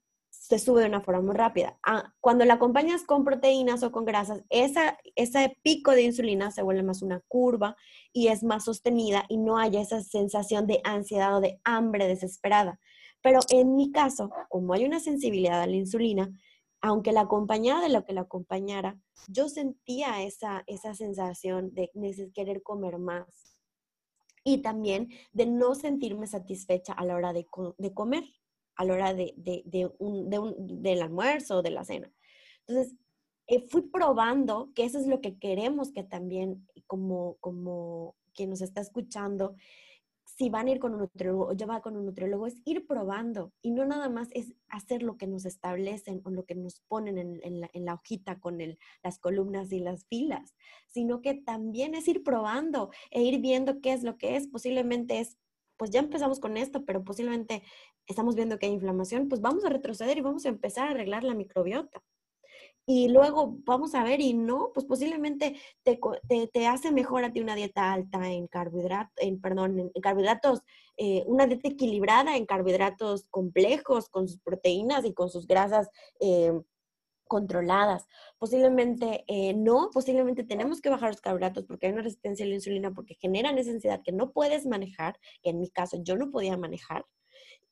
se 0.53 0.59
sube 0.59 0.83
de 0.83 0.87
una 0.87 1.01
forma 1.01 1.23
muy 1.23 1.35
rápida. 1.35 1.79
Ah, 1.83 2.13
cuando 2.21 2.45
la 2.45 2.55
acompañas 2.55 3.05
con 3.05 3.25
proteínas 3.25 3.83
o 3.83 3.91
con 3.91 4.05
grasas, 4.05 4.45
esa, 4.51 4.99
ese 5.17 5.57
pico 5.63 5.93
de 5.93 6.03
insulina 6.03 6.51
se 6.51 6.61
vuelve 6.61 6.83
más 6.83 7.01
una 7.01 7.21
curva 7.27 7.75
y 8.13 8.29
es 8.29 8.43
más 8.43 8.65
sostenida 8.65 9.25
y 9.31 9.39
no 9.39 9.57
hay 9.57 9.79
esa 9.79 10.03
sensación 10.03 10.67
de 10.67 10.83
ansiedad 10.85 11.35
o 11.39 11.41
de 11.41 11.59
hambre 11.65 12.07
desesperada. 12.07 12.79
Pero 13.23 13.41
en 13.49 13.77
mi 13.77 13.93
caso, 13.93 14.31
como 14.51 14.75
hay 14.75 14.85
una 14.85 15.01
sensibilidad 15.01 15.63
a 15.63 15.67
la 15.67 15.77
insulina, 15.77 16.31
aunque 16.83 17.13
la 17.13 17.23
acompañara 17.23 17.81
de 17.81 17.89
lo 17.89 18.05
que 18.05 18.13
la 18.13 18.23
acompañara, 18.23 19.01
yo 19.29 19.49
sentía 19.49 20.23
esa, 20.23 20.65
esa 20.67 20.93
sensación 20.93 21.73
de 21.73 21.91
querer 22.35 22.63
comer 22.63 22.99
más 22.99 23.57
y 24.45 24.59
también 24.59 25.09
de 25.33 25.47
no 25.47 25.75
sentirme 25.75 26.27
satisfecha 26.27 26.93
a 26.93 27.07
la 27.07 27.15
hora 27.15 27.33
de, 27.33 27.47
de 27.79 27.95
comer, 27.95 28.25
a 28.77 28.85
la 28.85 28.95
hora 28.95 29.15
de, 29.15 29.35
de, 29.37 29.63
de 29.67 29.91
un, 29.99 30.29
del 30.83 31.03
almuerzo 31.03 31.59
o 31.59 31.63
de 31.63 31.71
la 31.71 31.85
cena. 31.85 32.11
Entonces, 32.67 32.95
eh, 33.47 33.67
fui 33.69 33.83
probando 33.83 34.71
que 34.75 34.85
eso 34.85 34.99
es 34.99 35.07
lo 35.07 35.21
que 35.21 35.39
queremos 35.39 35.93
que 35.93 36.05
también 36.05 36.67
como, 36.87 37.37
como 37.41 38.15
quien 38.35 38.51
nos 38.51 38.63
está 38.63 38.81
escuchando, 38.81 39.57
si 40.37 40.49
van 40.49 40.67
a 40.67 40.71
ir 40.71 40.79
con 40.79 40.95
un 40.95 41.01
nutriólogo 41.01 41.49
o 41.49 41.53
ya 41.53 41.67
va 41.67 41.83
con 41.83 41.97
un 41.97 42.07
nutriólogo, 42.07 42.47
es 42.47 42.57
ir 42.65 42.87
probando 42.87 43.53
y 43.61 43.71
no 43.71 43.85
nada 43.85 44.09
más 44.09 44.29
es 44.33 44.55
hacer 44.69 45.03
lo 45.03 45.17
que 45.17 45.27
nos 45.27 45.45
establecen 45.45 46.23
o 46.25 46.31
lo 46.31 46.45
que 46.45 46.55
nos 46.55 46.81
ponen 46.89 47.19
en, 47.19 47.61
la, 47.61 47.95
hojita 47.95 48.41
con 48.41 48.59
las 49.03 49.19
columnas 49.19 49.73
y 49.73 49.81
las 49.81 50.07
filas, 50.07 50.55
sino 50.87 51.21
que 51.21 51.35
también 51.35 51.95
es 51.95 52.09
ir 52.09 52.23
probando 52.23 52.91
e 53.11 53.23
ir 53.23 53.41
viendo 53.41 53.81
qué 53.81 53.93
es 53.93 54.03
lo 54.03 54.17
que 54.17 54.37
es. 54.37 54.49
Posiblemente 54.49 55.21
es, 55.21 55.37
pues 55.77 55.91
ya 55.91 56.01
empezamos 56.01 56.41
con 56.41 56.57
esto, 56.57 56.85
pero 56.85 57.05
posiblemente 57.05 57.63
estamos 58.07 58.35
viendo 58.35 58.59
que 58.59 58.67
hay 58.67 58.73
inflamación, 58.73 59.29
pues 59.29 59.41
vamos 59.41 59.65
a 59.65 59.69
retroceder 59.69 60.19
y 60.19 60.23
vamos 60.23 60.45
a 60.45 60.51
empezar 60.51 60.89
a 60.89 60.91
arreglar 60.93 61.25
la 61.25 61.35
microbiota. 61.35 62.03
Y 62.85 63.09
luego 63.09 63.59
vamos 63.65 63.95
a 63.95 64.03
ver 64.03 64.21
y 64.21 64.35
no, 64.35 64.73
pues 64.75 64.87
posiblemente 64.87 65.57
te, 65.85 66.01
te, 66.53 66.67
hace 66.67 66.91
mejor 66.91 67.25
a 67.25 67.33
ti 67.33 67.41
una 67.41 67.55
dieta 67.55 67.93
alta 67.93 68.29
en 68.33 68.49
carbohidratos, 68.49 69.15
en, 69.19 69.41
perdón, 69.41 69.79
en, 69.95 70.03
carbohidratos, 70.03 70.63
eh, 70.97 71.23
una 71.27 71.47
dieta 71.47 71.69
equilibrada 71.69 72.37
en 72.37 72.45
carbohidratos 72.45 73.29
complejos 73.31 74.09
con 74.09 74.27
sus 74.27 74.41
proteínas 74.41 75.05
y 75.05 75.15
con 75.15 75.31
sus 75.31 75.47
grasas 75.47 75.91
eh, 76.19 76.53
controladas. 77.33 78.05
Posiblemente 78.39 79.25
eh, 79.27 79.55
no, 79.55 79.89
posiblemente 79.91 80.45
tenemos 80.45 80.83
que 80.83 80.91
bajar 80.91 81.09
los 81.09 81.23
carbohidratos 81.23 81.65
porque 81.65 81.87
hay 81.87 81.95
una 81.95 82.03
resistencia 82.03 82.45
a 82.45 82.49
la 82.49 82.57
insulina 82.57 82.91
porque 82.91 83.15
generan 83.15 83.57
esa 83.57 83.71
ansiedad 83.71 84.03
que 84.05 84.13
no 84.13 84.33
puedes 84.33 84.67
manejar, 84.67 85.19
que 85.43 85.49
en 85.49 85.59
mi 85.59 85.71
caso 85.71 85.97
yo 86.03 86.15
no 86.15 86.31
podía 86.31 86.59
manejar, 86.59 87.07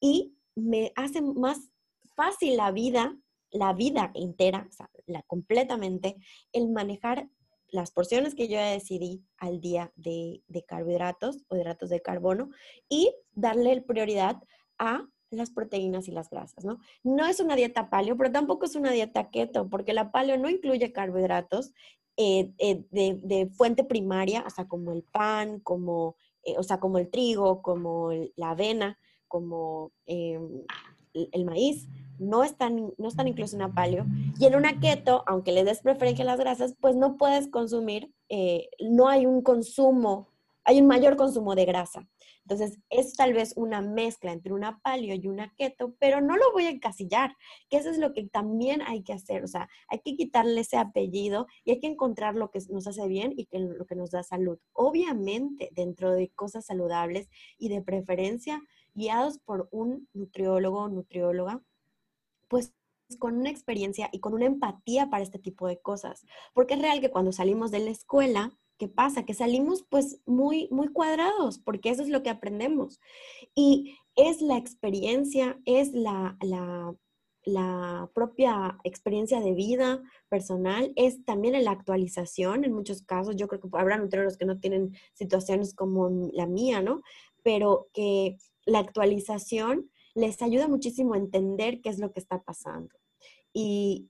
y 0.01 0.35
me 0.55 0.93
hace 0.97 1.21
más 1.21 1.69
fácil 2.17 2.57
la 2.57 2.71
vida 2.71 3.15
la 3.53 3.73
vida 3.73 4.13
entera, 4.15 4.67
o 4.69 4.73
sea, 4.73 4.89
la 5.07 5.23
completamente, 5.23 6.17
el 6.53 6.69
manejar 6.69 7.29
las 7.73 7.91
porciones 7.91 8.35
que 8.35 8.49
yo 8.49 8.59
decidí 8.61 9.25
al 9.39 9.61
día 9.61 9.93
de, 9.97 10.43
carbohidratos 10.67 11.45
o 11.49 11.57
hidratos 11.57 11.91
de 11.91 12.01
carbono 12.01 12.51
y 12.89 13.13
darle 13.33 13.81
prioridad 13.83 14.41
a 14.79 15.07
las 15.31 15.51
proteínas 15.51 16.09
y 16.09 16.13
las 16.13 16.29
grasas, 16.31 16.65
¿no? 16.65 16.81
No 17.03 17.27
es 17.27 17.41
una 17.41 17.57
dieta 17.57 17.89
paleo, 17.91 18.17
pero 18.17 18.33
tampoco 18.33 18.67
es 18.67 18.75
una 18.75 18.91
dieta 18.91 19.31
keto, 19.31 19.69
porque 19.69 19.93
la 19.93 20.11
paleo 20.11 20.37
no 20.37 20.51
incluye 20.51 20.93
carbohidratos 20.93 21.73
eh, 22.17 22.53
eh, 22.59 22.85
de, 22.91 23.47
fuente 23.55 23.85
primaria, 23.85 24.45
o 24.47 24.51
sea, 24.51 24.67
como 24.67 24.93
el 24.93 25.03
pan, 25.03 25.61
como, 25.61 26.17
eh, 26.43 26.55
o 26.59 26.63
sea, 26.63 26.79
como 26.79 26.99
el 26.99 27.09
trigo, 27.09 27.63
como 27.63 28.11
la 28.37 28.51
avena, 28.51 28.99
como 29.29 29.93
em, 30.07 30.65
el 31.15 31.45
maíz, 31.45 31.89
no 32.19 32.45
están, 32.45 32.93
no 32.99 33.09
están 33.09 33.29
incluso 33.29 33.57
en 33.57 33.63
una 33.63 33.75
paleo. 33.75 34.05
Y 34.39 34.47
en 34.47 34.55
una 34.55 34.81
keto, 34.81 35.23
aunque 35.27 35.53
le 35.53 35.65
des 35.65 35.81
preferencia 35.81 36.25
a 36.25 36.27
las 36.27 36.41
grasas, 36.41 36.75
pues 36.81 36.97
no 36.97 37.17
puedes 37.17 37.49
consumir, 37.49 38.13
no 38.81 39.09
hay 39.09 39.27
un 39.27 39.43
consumo, 39.43 40.30
hay 40.71 40.81
un 40.81 40.87
mayor 40.87 41.17
consumo 41.17 41.57
de 41.57 41.65
grasa. 41.65 42.07
Entonces, 42.43 42.79
es 42.91 43.15
tal 43.15 43.33
vez 43.33 43.55
una 43.57 43.81
mezcla 43.81 44.31
entre 44.33 44.53
una 44.53 44.79
paleo 44.79 45.17
y 45.17 45.27
una 45.27 45.53
keto, 45.57 45.97
pero 45.99 46.21
no 46.21 46.37
lo 46.37 46.53
voy 46.53 46.67
a 46.67 46.71
encasillar, 46.71 47.37
que 47.69 47.79
eso 47.79 47.91
es 47.91 47.99
lo 47.99 48.13
que 48.13 48.29
también 48.29 48.81
hay 48.83 49.03
que 49.03 49.13
hacer. 49.13 49.43
O 49.43 49.49
sea, 49.49 49.69
hay 49.89 49.99
que 49.99 50.15
quitarle 50.15 50.61
ese 50.61 50.77
apellido 50.77 51.49
y 51.65 51.73
hay 51.73 51.81
que 51.81 51.89
encontrar 51.89 52.37
lo 52.37 52.53
que 52.53 52.61
nos 52.71 52.87
hace 52.87 53.09
bien 53.09 53.35
y 53.37 53.47
que, 53.47 53.59
lo 53.59 53.85
que 53.85 53.97
nos 53.97 54.13
da 54.13 54.23
salud. 54.23 54.61
Obviamente, 54.73 55.71
dentro 55.73 56.13
de 56.13 56.29
cosas 56.29 56.67
saludables 56.67 57.29
y 57.59 57.69
de 57.69 57.83
preferencia, 57.83 58.63
guiados 58.95 59.39
por 59.39 59.69
un 59.73 60.09
nutriólogo 60.13 60.83
o 60.83 60.89
nutrióloga 60.89 61.63
pues 62.47 62.75
con 63.19 63.39
una 63.39 63.51
experiencia 63.51 64.09
y 64.13 64.21
con 64.21 64.35
una 64.35 64.47
empatía 64.47 65.11
para 65.11 65.25
este 65.25 65.41
tipo 65.41 65.67
de 65.67 65.81
cosas. 65.81 66.25
Porque 66.55 66.75
es 66.75 66.83
real 66.83 67.01
que 67.01 67.11
cuando 67.11 67.33
salimos 67.33 67.73
de 67.73 67.81
la 67.81 67.91
escuela, 67.91 68.53
¿qué 68.81 68.89
pasa? 68.89 69.27
Que 69.27 69.35
salimos 69.35 69.85
pues 69.91 70.23
muy, 70.25 70.67
muy 70.71 70.89
cuadrados, 70.89 71.59
porque 71.59 71.91
eso 71.91 72.03
es 72.03 72.09
lo 72.09 72.23
que 72.23 72.31
aprendemos. 72.31 72.99
Y 73.55 73.95
es 74.17 74.41
la 74.41 74.57
experiencia, 74.57 75.61
es 75.67 75.93
la, 75.93 76.39
la, 76.41 76.95
la 77.45 78.11
propia 78.15 78.79
experiencia 78.83 79.41
de 79.41 79.53
vida 79.53 80.03
personal, 80.31 80.95
es 80.97 81.23
también 81.27 81.63
la 81.63 81.71
actualización 81.73 82.65
en 82.65 82.73
muchos 82.73 83.03
casos. 83.03 83.37
Yo 83.37 83.49
creo 83.49 83.61
que 83.61 83.69
habrá 83.75 83.99
nutriólogos 83.99 84.39
que 84.39 84.47
no 84.47 84.59
tienen 84.59 84.97
situaciones 85.13 85.75
como 85.75 86.31
la 86.33 86.47
mía, 86.47 86.81
¿no? 86.81 87.03
Pero 87.43 87.89
que 87.93 88.39
la 88.65 88.79
actualización 88.79 89.91
les 90.15 90.41
ayuda 90.41 90.69
muchísimo 90.69 91.13
a 91.13 91.19
entender 91.19 91.83
qué 91.83 91.91
es 91.91 91.99
lo 91.99 92.13
que 92.13 92.21
está 92.21 92.43
pasando. 92.43 92.97
Y 93.53 94.09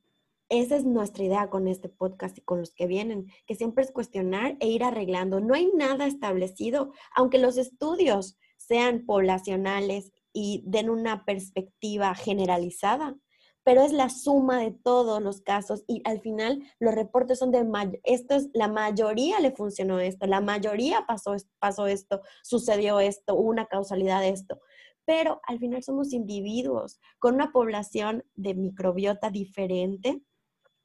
esa 0.51 0.77
es 0.77 0.85
nuestra 0.85 1.25
idea 1.25 1.49
con 1.49 1.69
este 1.69 1.89
podcast 1.89 2.37
y 2.37 2.41
con 2.43 2.59
los 2.59 2.75
que 2.75 2.87
vienen, 2.87 3.27
que 3.47 3.55
siempre 3.55 3.85
es 3.85 3.93
cuestionar 3.93 4.57
e 4.59 4.69
ir 4.69 4.83
arreglando. 4.83 5.41
No 5.41 5.55
hay 5.55 5.71
nada 5.75 6.07
establecido, 6.07 6.93
aunque 7.15 7.39
los 7.39 7.57
estudios 7.57 8.37
sean 8.57 9.07
poblacionales 9.07 10.13
y 10.33 10.63
den 10.67 10.91
una 10.91 11.25
perspectiva 11.25 12.15
generalizada, 12.15 13.17
pero 13.63 13.83
es 13.83 13.93
la 13.93 14.09
suma 14.09 14.61
de 14.61 14.73
todos 14.73 15.23
los 15.23 15.41
casos 15.41 15.85
y 15.87 16.03
al 16.05 16.21
final 16.21 16.63
los 16.81 16.95
reportes 16.95 17.39
son 17.39 17.53
de, 17.53 18.01
esto 18.05 18.35
es, 18.35 18.49
la 18.53 18.69
mayoría 18.69 19.39
le 19.39 19.53
funcionó 19.53 20.01
esto, 20.01 20.27
la 20.27 20.41
mayoría 20.41 21.05
pasó, 21.07 21.37
pasó 21.61 21.87
esto, 21.87 22.23
sucedió 22.43 22.99
esto, 23.01 23.35
una 23.37 23.67
causalidad 23.67 24.21
de 24.21 24.31
esto 24.31 24.61
pero 25.07 25.41
al 25.49 25.59
final 25.59 25.83
somos 25.83 26.13
individuos 26.13 27.01
con 27.19 27.35
una 27.35 27.51
población 27.51 28.23
de 28.37 28.55
microbiota 28.55 29.29
diferente, 29.31 30.23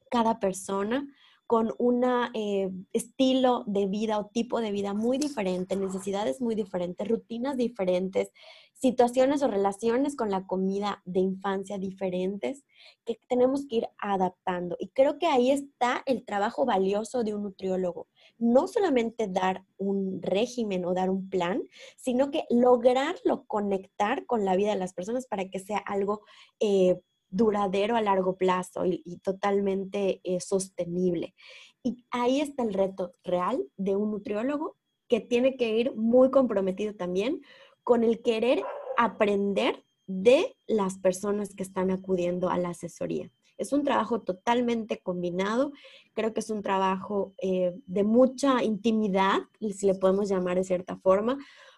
cada 0.10 0.40
persona 0.40 1.08
con 1.48 1.74
un 1.78 2.04
eh, 2.34 2.72
estilo 2.92 3.64
de 3.68 3.86
vida 3.86 4.18
o 4.18 4.28
tipo 4.28 4.62
de 4.62 4.72
vida 4.72 4.94
muy 4.94 5.18
diferente, 5.18 5.76
necesidades 5.76 6.42
muy 6.42 6.56
diferentes, 6.56 7.08
rutinas 7.08 7.56
diferentes, 7.56 8.32
situaciones 8.74 9.44
o 9.44 9.48
relaciones 9.48 10.16
con 10.16 10.32
la 10.32 10.48
comida 10.48 11.02
de 11.06 11.20
infancia 11.20 11.78
diferentes 11.78 12.66
que 13.06 13.20
tenemos 13.30 13.68
que 13.68 13.78
ir 13.78 13.88
adaptando. 14.00 14.76
Y 14.80 14.90
creo 14.90 15.20
que 15.20 15.28
ahí 15.28 15.52
está 15.52 16.02
el 16.08 16.26
trabajo 16.26 16.66
valioso 16.66 17.24
de 17.24 17.36
un 17.36 17.44
nutriólogo. 17.44 18.08
No 18.40 18.68
solamente 18.68 19.28
dar 19.28 19.64
un 19.78 20.22
régimen 20.24 20.84
o 20.86 20.96
dar 20.96 21.12
un 21.12 21.30
plan, 21.30 21.62
sino 21.96 22.32
que 22.32 22.46
lograrlo 22.50 23.46
conectar 23.46 24.26
con 24.26 24.46
la 24.46 24.56
vida 24.56 24.72
de 24.72 24.80
las 24.80 24.94
personas 24.94 25.28
para 25.28 25.48
que 25.50 25.60
sea 25.60 25.78
algo 25.78 26.22
eh, 26.60 27.00
duradero 27.30 27.96
a 27.96 28.02
largo 28.02 28.38
plazo 28.38 28.86
y, 28.86 29.20
totalmente 29.24 30.22
eh, 30.24 30.40
sostenible. 30.40 31.36
Y 31.84 32.04
ahí 32.12 32.42
está 32.42 32.64
el 32.64 32.74
reto 32.74 33.14
real 33.24 33.64
de 33.78 33.96
un 33.96 34.12
nutriólogo 34.12 34.78
que 35.08 35.20
tiene 35.20 35.56
que 35.56 35.78
ir 35.78 35.96
muy 35.96 36.32
comprometido 36.32 36.96
también 36.96 37.42
con 37.84 38.04
el 38.04 38.22
querer 38.22 38.64
aprender 38.98 39.86
de 40.08 40.56
las 40.68 40.98
personas 40.98 41.54
que 41.54 41.64
están 41.64 41.92
acudiendo 41.92 42.50
a 42.50 42.58
la 42.58 42.70
asesoría. 42.70 43.32
Es 43.58 43.72
un 43.72 43.84
trabajo 43.84 44.22
totalmente 44.22 45.00
combinado, 45.02 45.72
creo 46.14 46.34
que 46.34 46.42
es 46.42 46.50
un 46.50 46.62
trabajo 46.62 47.34
eh, 47.42 47.74
de 47.86 48.04
mucha 48.04 48.64
intimidad, 48.64 49.40
si 49.60 49.86
le 49.86 49.96
podemos 49.96 50.28
llamar 50.28 50.58
de 50.58 50.64
cierta 50.64 50.98
forma, 50.98 51.38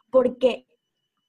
porque 0.09 0.65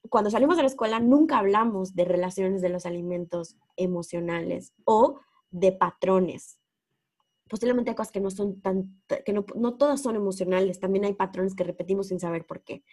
cuando 0.08 0.30
salimos 0.30 0.56
de 0.56 0.62
la 0.62 0.68
escuela 0.68 1.00
nunca 1.00 1.38
hablamos 1.38 1.94
de 1.94 2.04
relaciones 2.04 2.62
de 2.62 2.68
los 2.68 2.86
alimentos 2.86 3.56
emocionales 3.76 4.72
o 4.84 5.20
de 5.50 5.72
patrones. 5.72 6.58
Posiblemente 7.48 7.90
hay 7.90 7.96
cosas 7.96 8.12
que 8.12 8.20
no 8.20 8.30
son 8.30 8.60
tan, 8.60 9.00
que 9.24 9.32
no, 9.32 9.74
todas 9.76 10.02
son 10.02 10.16
emocionales, 10.16 10.80
también 10.80 11.06
hay 11.06 11.14
patrones 11.14 11.54
que 11.54 11.64
repetimos 11.64 12.08
sin 12.08 12.20
saber 12.20 12.46
por 12.46 12.62
qué. 12.62 12.84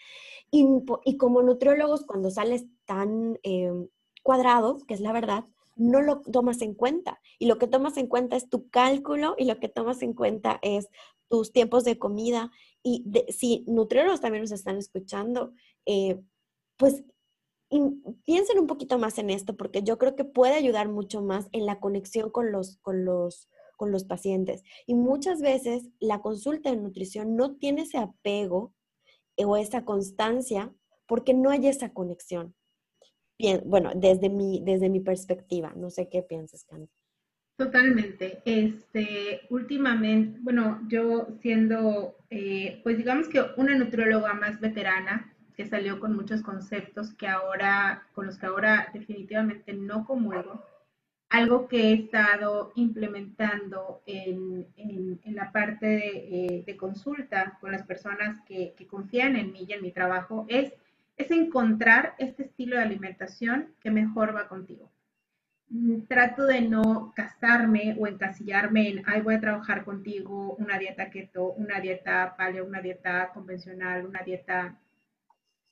Y, 0.50 1.18
como 1.18 1.42
nutriólogos, 1.42 2.06
cuando 2.06 2.32
sales 2.32 2.66
tan 2.86 3.38
eh, 3.44 3.90
cuadrado, 4.24 4.78
que 4.88 4.94
es 4.94 5.02
la 5.02 5.12
verdad, 5.12 5.44
no 5.76 6.02
lo 6.02 6.22
tomas 6.22 6.62
en 6.62 6.74
cuenta. 6.74 7.20
Y 7.38 7.48
lo 7.48 7.58
que 7.58 7.68
tomas 7.68 7.98
en 7.98 8.08
cuenta 8.08 8.38
es 8.38 8.50
tu 8.50 8.70
cálculo 8.70 9.36
y 9.38 9.46
lo 9.46 9.60
que 9.60 9.68
tomas 9.68 10.02
en 10.02 10.14
cuenta 10.14 10.60
es 10.62 10.88
tus 11.28 11.52
tiempos 11.52 11.84
de 11.84 12.00
comida. 12.00 12.52
Y 12.82 13.06
si 13.30 13.66
nutriólogos 13.68 14.22
también 14.22 14.44
nos 14.44 14.52
están 14.52 14.78
escuchando, 14.78 15.54
eh, 15.86 16.22
pues 16.78 17.04
piensen 18.26 18.60
un 18.60 18.68
poquito 18.68 18.98
más 18.98 19.18
en 19.18 19.30
esto, 19.30 19.56
porque 19.56 19.84
yo 19.84 19.98
creo 19.98 20.16
que 20.16 20.24
puede 20.24 20.54
ayudar 20.54 20.88
mucho 20.88 21.22
más 21.22 21.48
en 21.52 21.66
la 21.66 21.80
conexión 21.80 22.30
con 22.30 22.52
los, 22.52 22.78
con 22.78 23.06
los, 23.06 23.50
con 23.76 23.92
los 23.92 24.06
pacientes. 24.06 24.64
Y 24.86 24.96
muchas 24.96 25.42
veces 25.42 25.90
la 26.00 26.22
consulta 26.22 26.70
de 26.70 26.78
nutrición 26.78 27.36
no 27.36 27.56
tiene 27.56 27.84
ese 27.84 27.98
apego 27.98 28.74
o 29.38 29.58
esa 29.58 29.84
constancia 29.84 30.74
porque 31.08 31.34
no 31.34 31.50
hay 31.50 31.68
esa 31.68 31.94
conexión. 31.94 32.56
Bien, 33.38 33.62
bueno, 33.66 33.92
desde 33.96 34.30
mi, 34.30 34.62
desde 34.64 34.90
mi 34.90 35.02
perspectiva, 35.02 35.74
no 35.76 35.90
sé 35.90 36.08
qué 36.10 36.22
piensas, 36.24 36.64
Candy. 36.64 36.90
Totalmente. 37.58 38.42
Este, 38.46 39.42
últimamente, 39.50 40.40
bueno, 40.42 40.82
yo 40.90 41.28
siendo, 41.42 42.18
eh, 42.30 42.82
pues 42.84 42.98
digamos 42.98 43.30
que 43.30 43.42
una 43.58 43.78
nutrióloga 43.78 44.34
más 44.34 44.60
veterana, 44.60 45.35
que 45.56 45.66
salió 45.66 46.00
con 46.00 46.16
muchos 46.16 46.42
conceptos 46.42 47.14
que 47.14 47.28
ahora, 47.28 48.08
con 48.14 48.26
los 48.26 48.38
que 48.38 48.46
ahora 48.46 48.90
definitivamente 48.94 49.74
no 49.74 50.06
comulgo, 50.06 50.64
algo 51.30 51.68
que 51.68 51.90
he 51.90 51.94
estado 51.94 52.72
implementando 52.76 54.02
en, 54.06 54.68
la 55.26 55.52
parte 55.52 56.64
de, 56.66 56.78
consulta 56.78 57.58
con 57.60 57.72
las 57.72 57.84
personas 57.84 58.40
que, 58.48 58.74
que 58.78 58.88
confían 58.88 59.36
en 59.36 59.52
mí 59.52 59.66
y 59.68 59.74
en 59.74 59.82
mi 59.82 59.92
trabajo 59.92 60.46
es 60.48 60.74
es 61.18 61.32
encontrar 61.32 62.16
este 62.18 62.44
estilo 62.44 62.76
de 62.76 62.84
alimentación 62.84 63.74
que 63.80 63.92
mejor 63.92 64.36
va 64.36 64.48
contigo. 64.48 64.92
Trato 66.08 66.46
de 66.46 66.62
no 66.62 67.12
casarme 67.16 67.96
o 68.00 68.08
encasillarme 68.08 68.90
en, 68.90 69.04
ay, 69.08 69.22
voy 69.22 69.36
a 69.36 69.42
trabajar 69.42 69.84
contigo 69.84 70.56
una 70.56 70.78
dieta 70.78 71.10
keto, 71.10 71.54
una 71.54 71.80
dieta 71.80 72.36
paleo, 72.38 72.66
una 72.66 72.82
dieta 72.82 73.32
convencional, 73.34 74.06
una 74.06 74.22
dieta, 74.22 74.78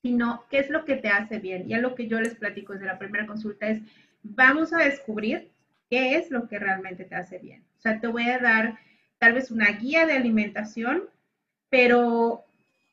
sino 0.04 0.44
qué 0.52 0.60
es 0.60 0.70
lo 0.70 0.84
que 0.84 0.98
te 0.98 1.08
hace 1.08 1.40
bien. 1.40 1.68
Y 1.68 1.74
a 1.74 1.80
lo 1.80 1.96
que 1.96 2.08
yo 2.08 2.20
les 2.20 2.36
platico 2.36 2.74
desde 2.74 2.86
la 2.86 3.00
primera 3.00 3.26
consulta 3.26 3.68
es, 3.68 3.82
vamos 4.22 4.74
a 4.74 4.84
descubrir 4.84 5.50
qué 5.90 6.18
es 6.18 6.30
lo 6.30 6.48
que 6.48 6.60
realmente 6.60 7.06
te 7.06 7.16
hace 7.16 7.40
bien. 7.40 7.64
O 7.78 7.82
sea, 7.82 8.00
te 8.00 8.08
voy 8.08 8.30
a 8.30 8.38
dar 8.38 8.78
tal 9.18 9.34
vez 9.34 9.50
una 9.50 9.72
guía 9.72 10.06
de 10.06 10.14
alimentación, 10.14 11.04
pero 11.70 12.44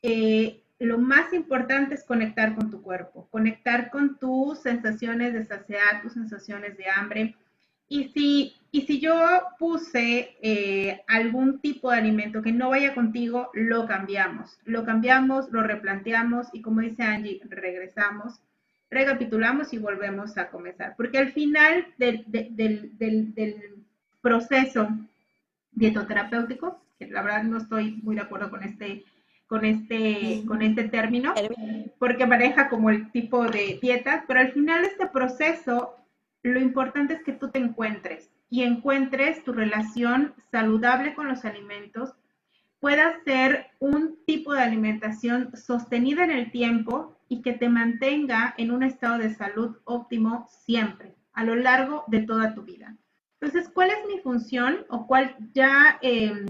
eh, 0.03 0.63
lo 0.79 0.99
más 0.99 1.33
importante 1.33 1.97
es 1.97 2.05
conectar 2.05 2.55
con 2.55 2.71
tu 2.71 2.81
cuerpo, 2.81 3.27
conectar 3.31 3.91
con 3.91 4.17
tus 4.17 4.61
sensaciones 4.61 5.35
de 5.35 5.45
saciedad, 5.45 6.03
tus 6.03 6.13
sensaciones 6.13 6.77
de 6.77 6.89
hambre. 6.89 7.35
Y 7.91 8.05
si, 8.11 8.55
y 8.71 8.83
si 8.83 9.01
yo 9.01 9.13
puse 9.59 10.37
eh, 10.41 11.03
algún 11.09 11.59
tipo 11.59 11.91
de 11.91 11.99
alimento 11.99 12.41
que 12.41 12.53
no 12.53 12.71
vaya 12.71 12.95
contigo, 12.95 13.51
lo 13.53 13.87
cambiamos. 13.87 14.59
Lo 14.65 14.85
cambiamos, 14.85 15.51
lo 15.51 15.63
replanteamos 15.63 16.47
y 16.53 16.63
como 16.63 16.81
dice 16.81 17.03
Angie, 17.03 17.41
regresamos, 17.49 18.41
recapitulamos 18.91 19.73
y 19.73 19.79
volvemos 19.79 20.39
a 20.39 20.49
comenzar. 20.51 20.95
Porque 20.97 21.19
al 21.19 21.33
final 21.33 21.85
del, 21.99 22.25
del, 22.29 22.97
del, 22.97 23.35
del 23.35 23.57
proceso 24.23 24.89
dietoterapéutico, 25.73 26.81
que 26.97 27.09
la 27.09 27.23
verdad 27.23 27.43
no 27.43 27.59
estoy 27.59 27.99
muy 28.03 28.15
de 28.15 28.23
acuerdo 28.23 28.51
con 28.51 28.63
este 28.63 29.05
con 29.49 29.65
este, 29.65 30.45
con 30.47 30.63
este 30.63 30.85
término, 30.85 31.35
porque 31.99 32.25
maneja 32.25 32.69
como 32.69 32.89
el 32.89 33.11
tipo 33.11 33.49
de 33.49 33.81
dietas, 33.83 34.23
pero 34.29 34.39
al 34.39 34.53
final 34.53 34.85
este 34.85 35.09
proceso, 35.09 35.97
lo 36.43 36.61
importante 36.61 37.15
es 37.15 37.23
que 37.23 37.33
tú 37.33 37.51
te 37.51 37.59
encuentres 37.59 38.31
y 38.49 38.63
encuentres 38.63 39.45
tu 39.45 39.53
relación 39.53 40.35
saludable 40.51 41.15
con 41.15 41.29
los 41.29 41.45
alimentos, 41.45 42.15
pueda 42.81 43.23
ser 43.25 43.67
un 43.79 44.19
tipo 44.27 44.55
de 44.55 44.63
alimentación 44.63 45.55
sostenida 45.57 46.25
en 46.25 46.31
el 46.31 46.51
tiempo 46.51 47.17
y 47.29 47.43
que 47.43 47.53
te 47.53 47.69
mantenga 47.69 48.55
en 48.57 48.71
un 48.71 48.83
estado 48.83 49.19
de 49.19 49.35
salud 49.35 49.77
óptimo 49.85 50.49
siempre, 50.49 51.15
a 51.33 51.45
lo 51.45 51.55
largo 51.55 52.05
de 52.09 52.21
toda 52.23 52.55
tu 52.55 52.63
vida. 52.63 52.97
Entonces, 53.41 53.71
¿cuál 53.73 53.91
es 53.91 53.99
mi 54.07 54.19
función 54.21 54.85
o 54.89 55.07
cuál 55.07 55.37
ya... 55.53 55.99
Eh, 56.03 56.47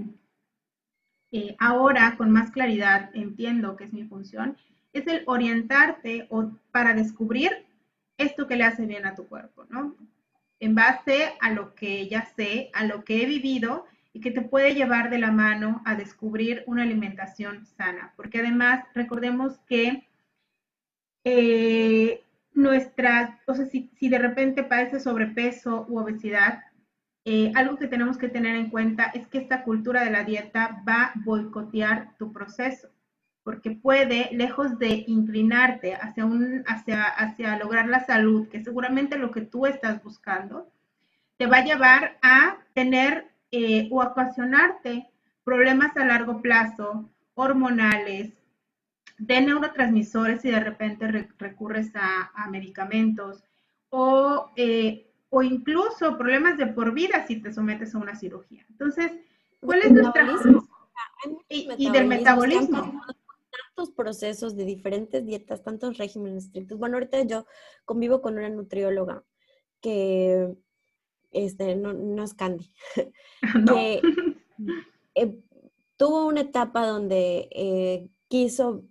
eh, 1.33 1.55
ahora 1.59 2.15
con 2.17 2.29
más 2.29 2.51
claridad 2.51 3.09
entiendo 3.13 3.77
que 3.77 3.85
es 3.85 3.93
mi 3.93 4.03
función, 4.03 4.57
es 4.91 5.07
el 5.07 5.23
orientarte 5.27 6.27
o 6.29 6.51
para 6.73 6.93
descubrir 6.93 7.51
esto 8.21 8.47
que 8.47 8.55
le 8.55 8.63
hace 8.63 8.85
bien 8.85 9.05
a 9.05 9.15
tu 9.15 9.27
cuerpo, 9.27 9.65
¿no? 9.69 9.95
En 10.59 10.75
base 10.75 11.33
a 11.41 11.51
lo 11.51 11.73
que 11.75 12.07
ya 12.07 12.25
sé, 12.25 12.69
a 12.73 12.85
lo 12.85 13.03
que 13.03 13.23
he 13.23 13.25
vivido 13.25 13.85
y 14.13 14.21
que 14.21 14.31
te 14.31 14.41
puede 14.41 14.75
llevar 14.75 15.09
de 15.09 15.19
la 15.19 15.31
mano 15.31 15.81
a 15.85 15.95
descubrir 15.95 16.63
una 16.67 16.83
alimentación 16.83 17.65
sana. 17.65 18.13
Porque 18.15 18.39
además, 18.39 18.83
recordemos 18.93 19.57
que 19.67 20.07
eh, 21.23 22.23
nuestra, 22.53 23.39
o 23.47 23.55
sea, 23.55 23.65
si, 23.65 23.89
de 24.01 24.17
repente 24.17 24.63
padece 24.63 24.99
sobrepeso 24.99 25.85
u 25.87 25.99
obesidad, 25.99 26.63
eh, 27.23 27.51
algo 27.55 27.77
que 27.77 27.87
tenemos 27.87 28.17
que 28.17 28.29
tener 28.29 28.55
en 28.55 28.69
cuenta 28.69 29.05
es 29.13 29.27
que 29.27 29.37
esta 29.37 29.63
cultura 29.63 30.03
de 30.03 30.11
la 30.11 30.23
dieta 30.23 30.83
va 30.87 31.03
a 31.03 31.13
boicotear 31.23 32.17
tu 32.17 32.33
proceso, 32.33 32.89
porque 33.43 33.71
puede, 33.71 34.29
lejos 34.33 34.77
de 34.77 35.03
inclinarte 35.07 35.95
hacia, 35.95 36.25
un, 36.25 36.63
hacia, 36.67 37.03
hacia 37.03 37.57
lograr 37.57 37.87
la 37.87 38.05
salud, 38.05 38.47
que 38.49 38.63
seguramente 38.63 39.17
lo 39.17 39.31
que 39.31 39.41
tú 39.41 39.65
estás 39.65 40.03
buscando, 40.03 40.71
te 41.37 41.47
va 41.47 41.57
a 41.57 41.65
llevar 41.65 42.19
a 42.21 42.57
tener 42.73 43.31
eh, 43.51 43.89
o 43.91 44.03
ocasionarte 44.03 45.09
problemas 45.43 45.95
a 45.97 46.05
largo 46.05 46.41
plazo, 46.41 47.09
hormonales, 47.33 48.31
de 49.17 49.41
neurotransmisores 49.41 50.43
y 50.45 50.51
de 50.51 50.59
repente 50.59 51.07
recurres 51.37 51.91
a, 51.95 52.47
medicamentos 52.49 53.43
o 53.89 54.51
eh, 54.55 55.11
o 55.29 55.41
incluso 55.41 56.17
problemas 56.17 56.57
de 56.57 56.67
por 56.67 56.93
vida 56.93 57.25
si 57.25 57.37
te 57.37 57.53
sometes 57.53 57.95
a 57.95 57.99
una 57.99 58.15
cirugía. 58.15 58.65
Entonces, 58.69 59.13
¿cuál 59.61 59.79
es 59.79 59.91
nuestra... 59.91 60.27
Y, 61.49 61.69
y 61.77 61.89
del 61.89 62.07
metabolismo. 62.07 63.01
Tantos 63.81 63.95
procesos 63.95 64.55
de 64.55 64.65
diferentes 64.65 65.25
dietas, 65.25 65.63
tantos 65.63 65.97
regímenes 65.97 66.45
estrictos. 66.45 66.77
Bueno, 66.77 66.97
ahorita 66.97 67.23
yo 67.23 67.45
convivo 67.85 68.21
con 68.21 68.37
una 68.37 68.49
nutrióloga 68.49 69.23
que 69.81 70.55
este, 71.31 71.75
no, 71.75 71.93
no 71.93 72.23
es 72.23 72.33
Candy, 72.35 72.69
que 73.67 74.01
eh, 75.15 75.39
tuvo 75.97 76.27
una 76.27 76.41
etapa 76.41 76.85
donde 76.85 77.49
eh, 77.51 78.09
quiso 78.27 78.83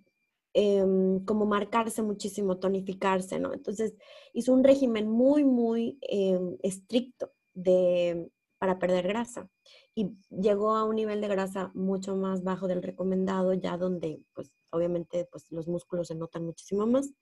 Em, 0.53 1.23
como 1.23 1.45
marcarse 1.45 2.01
muchísimo, 2.01 2.57
tonificarse, 2.57 3.39
¿no? 3.39 3.53
Entonces 3.53 3.95
hizo 4.33 4.51
un 4.53 4.65
régimen 4.65 5.09
muy, 5.09 5.45
muy 5.45 5.97
em, 6.01 6.57
estricto 6.61 7.31
de, 7.53 8.29
para 8.57 8.77
perder 8.77 9.07
grasa 9.07 9.49
y 9.95 10.17
llegó 10.29 10.75
a 10.75 10.83
un 10.83 10.95
nivel 10.97 11.21
de 11.21 11.29
grasa 11.29 11.71
mucho 11.73 12.17
más 12.17 12.43
bajo 12.43 12.67
del 12.67 12.83
recomendado, 12.83 13.53
ya 13.53 13.77
donde, 13.77 14.21
pues, 14.33 14.51
obviamente, 14.71 15.27
pues, 15.31 15.51
los 15.51 15.67
músculos 15.67 16.07
se 16.07 16.15
notan 16.15 16.45
muchísimo 16.45 16.85
más. 16.87 17.13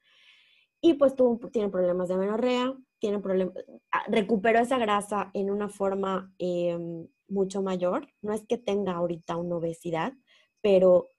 Y 0.82 0.94
pues 0.94 1.16
tuvo, 1.16 1.38
tiene 1.50 1.70
problemas 1.70 2.08
de 2.08 2.14
amenorrea, 2.16 2.74
tiene 3.00 3.20
problemas, 3.20 3.54
ah, 3.92 4.04
recuperó 4.08 4.60
esa 4.60 4.78
grasa 4.78 5.30
en 5.34 5.52
una 5.52 5.68
forma 5.70 6.34
em, 6.38 7.08
mucho 7.28 7.62
mayor. 7.62 8.08
No 8.22 8.34
es 8.34 8.46
que 8.48 8.58
tenga 8.58 8.94
ahorita 8.94 9.36
una 9.36 9.58
obesidad, 9.58 10.14
pero 10.62 11.10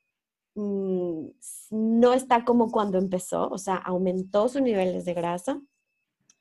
Mm, 0.54 1.28
no 1.70 2.12
está 2.12 2.44
como 2.44 2.70
cuando 2.70 2.98
empezó, 2.98 3.48
o 3.48 3.58
sea, 3.58 3.76
aumentó 3.76 4.48
sus 4.48 4.62
niveles 4.62 5.04
de 5.04 5.14
grasa 5.14 5.60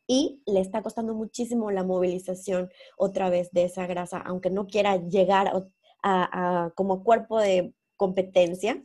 y 0.08 0.44
le 0.48 0.62
está 0.62 0.82
costando 0.84 1.14
muchísimo 1.16 1.72
la 1.72 1.84
movilización 1.84 2.70
otra 2.98 3.30
vez 3.30 3.52
de 3.52 3.66
esa 3.66 3.88
grasa, 3.88 4.20
aunque 4.20 4.50
no 4.50 4.68
quiera 4.68 4.98
llegar 4.98 5.52
a, 6.04 6.72
como 6.76 7.04
cuerpo 7.04 7.40
de 7.40 7.74
competencia, 7.98 8.84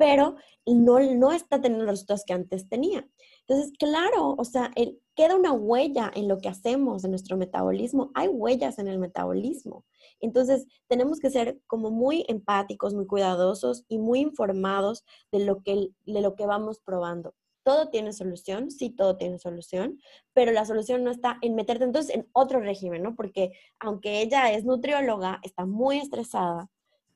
pero 0.00 0.36
no, 0.64 0.98
no 0.98 1.30
está 1.30 1.60
teniendo 1.60 1.84
los 1.84 1.92
resultados 1.92 2.24
que 2.24 2.32
antes 2.32 2.66
tenía. 2.70 3.06
Entonces, 3.46 3.70
claro, 3.78 4.34
o 4.38 4.44
sea, 4.46 4.70
queda 5.14 5.36
una 5.36 5.52
huella 5.52 6.10
en 6.14 6.26
lo 6.26 6.38
que 6.38 6.48
hacemos, 6.48 7.04
en 7.04 7.10
nuestro 7.10 7.36
metabolismo. 7.36 8.10
Hay 8.14 8.28
huellas 8.28 8.78
en 8.78 8.88
el 8.88 8.98
metabolismo. 8.98 9.84
Entonces, 10.18 10.66
tenemos 10.88 11.20
que 11.20 11.28
ser 11.28 11.60
como 11.66 11.90
muy 11.90 12.24
empáticos, 12.28 12.94
muy 12.94 13.06
cuidadosos 13.06 13.84
y 13.88 13.98
muy 13.98 14.20
informados 14.20 15.04
de 15.30 15.44
lo 15.44 15.62
que, 15.62 15.90
de 16.06 16.20
lo 16.22 16.34
que 16.34 16.46
vamos 16.46 16.80
probando. 16.80 17.34
Todo 17.62 17.90
tiene 17.90 18.14
solución, 18.14 18.70
sí, 18.70 18.88
todo 18.88 19.18
tiene 19.18 19.38
solución, 19.38 19.98
pero 20.32 20.50
la 20.50 20.64
solución 20.64 21.04
no 21.04 21.10
está 21.10 21.36
en 21.42 21.56
meterte 21.56 21.84
entonces 21.84 22.14
en 22.14 22.26
otro 22.32 22.60
régimen, 22.60 23.02
¿no? 23.02 23.14
Porque 23.16 23.52
aunque 23.78 24.22
ella 24.22 24.50
es 24.50 24.64
nutrióloga, 24.64 25.40
está 25.42 25.66
muy 25.66 25.98
estresada 25.98 26.70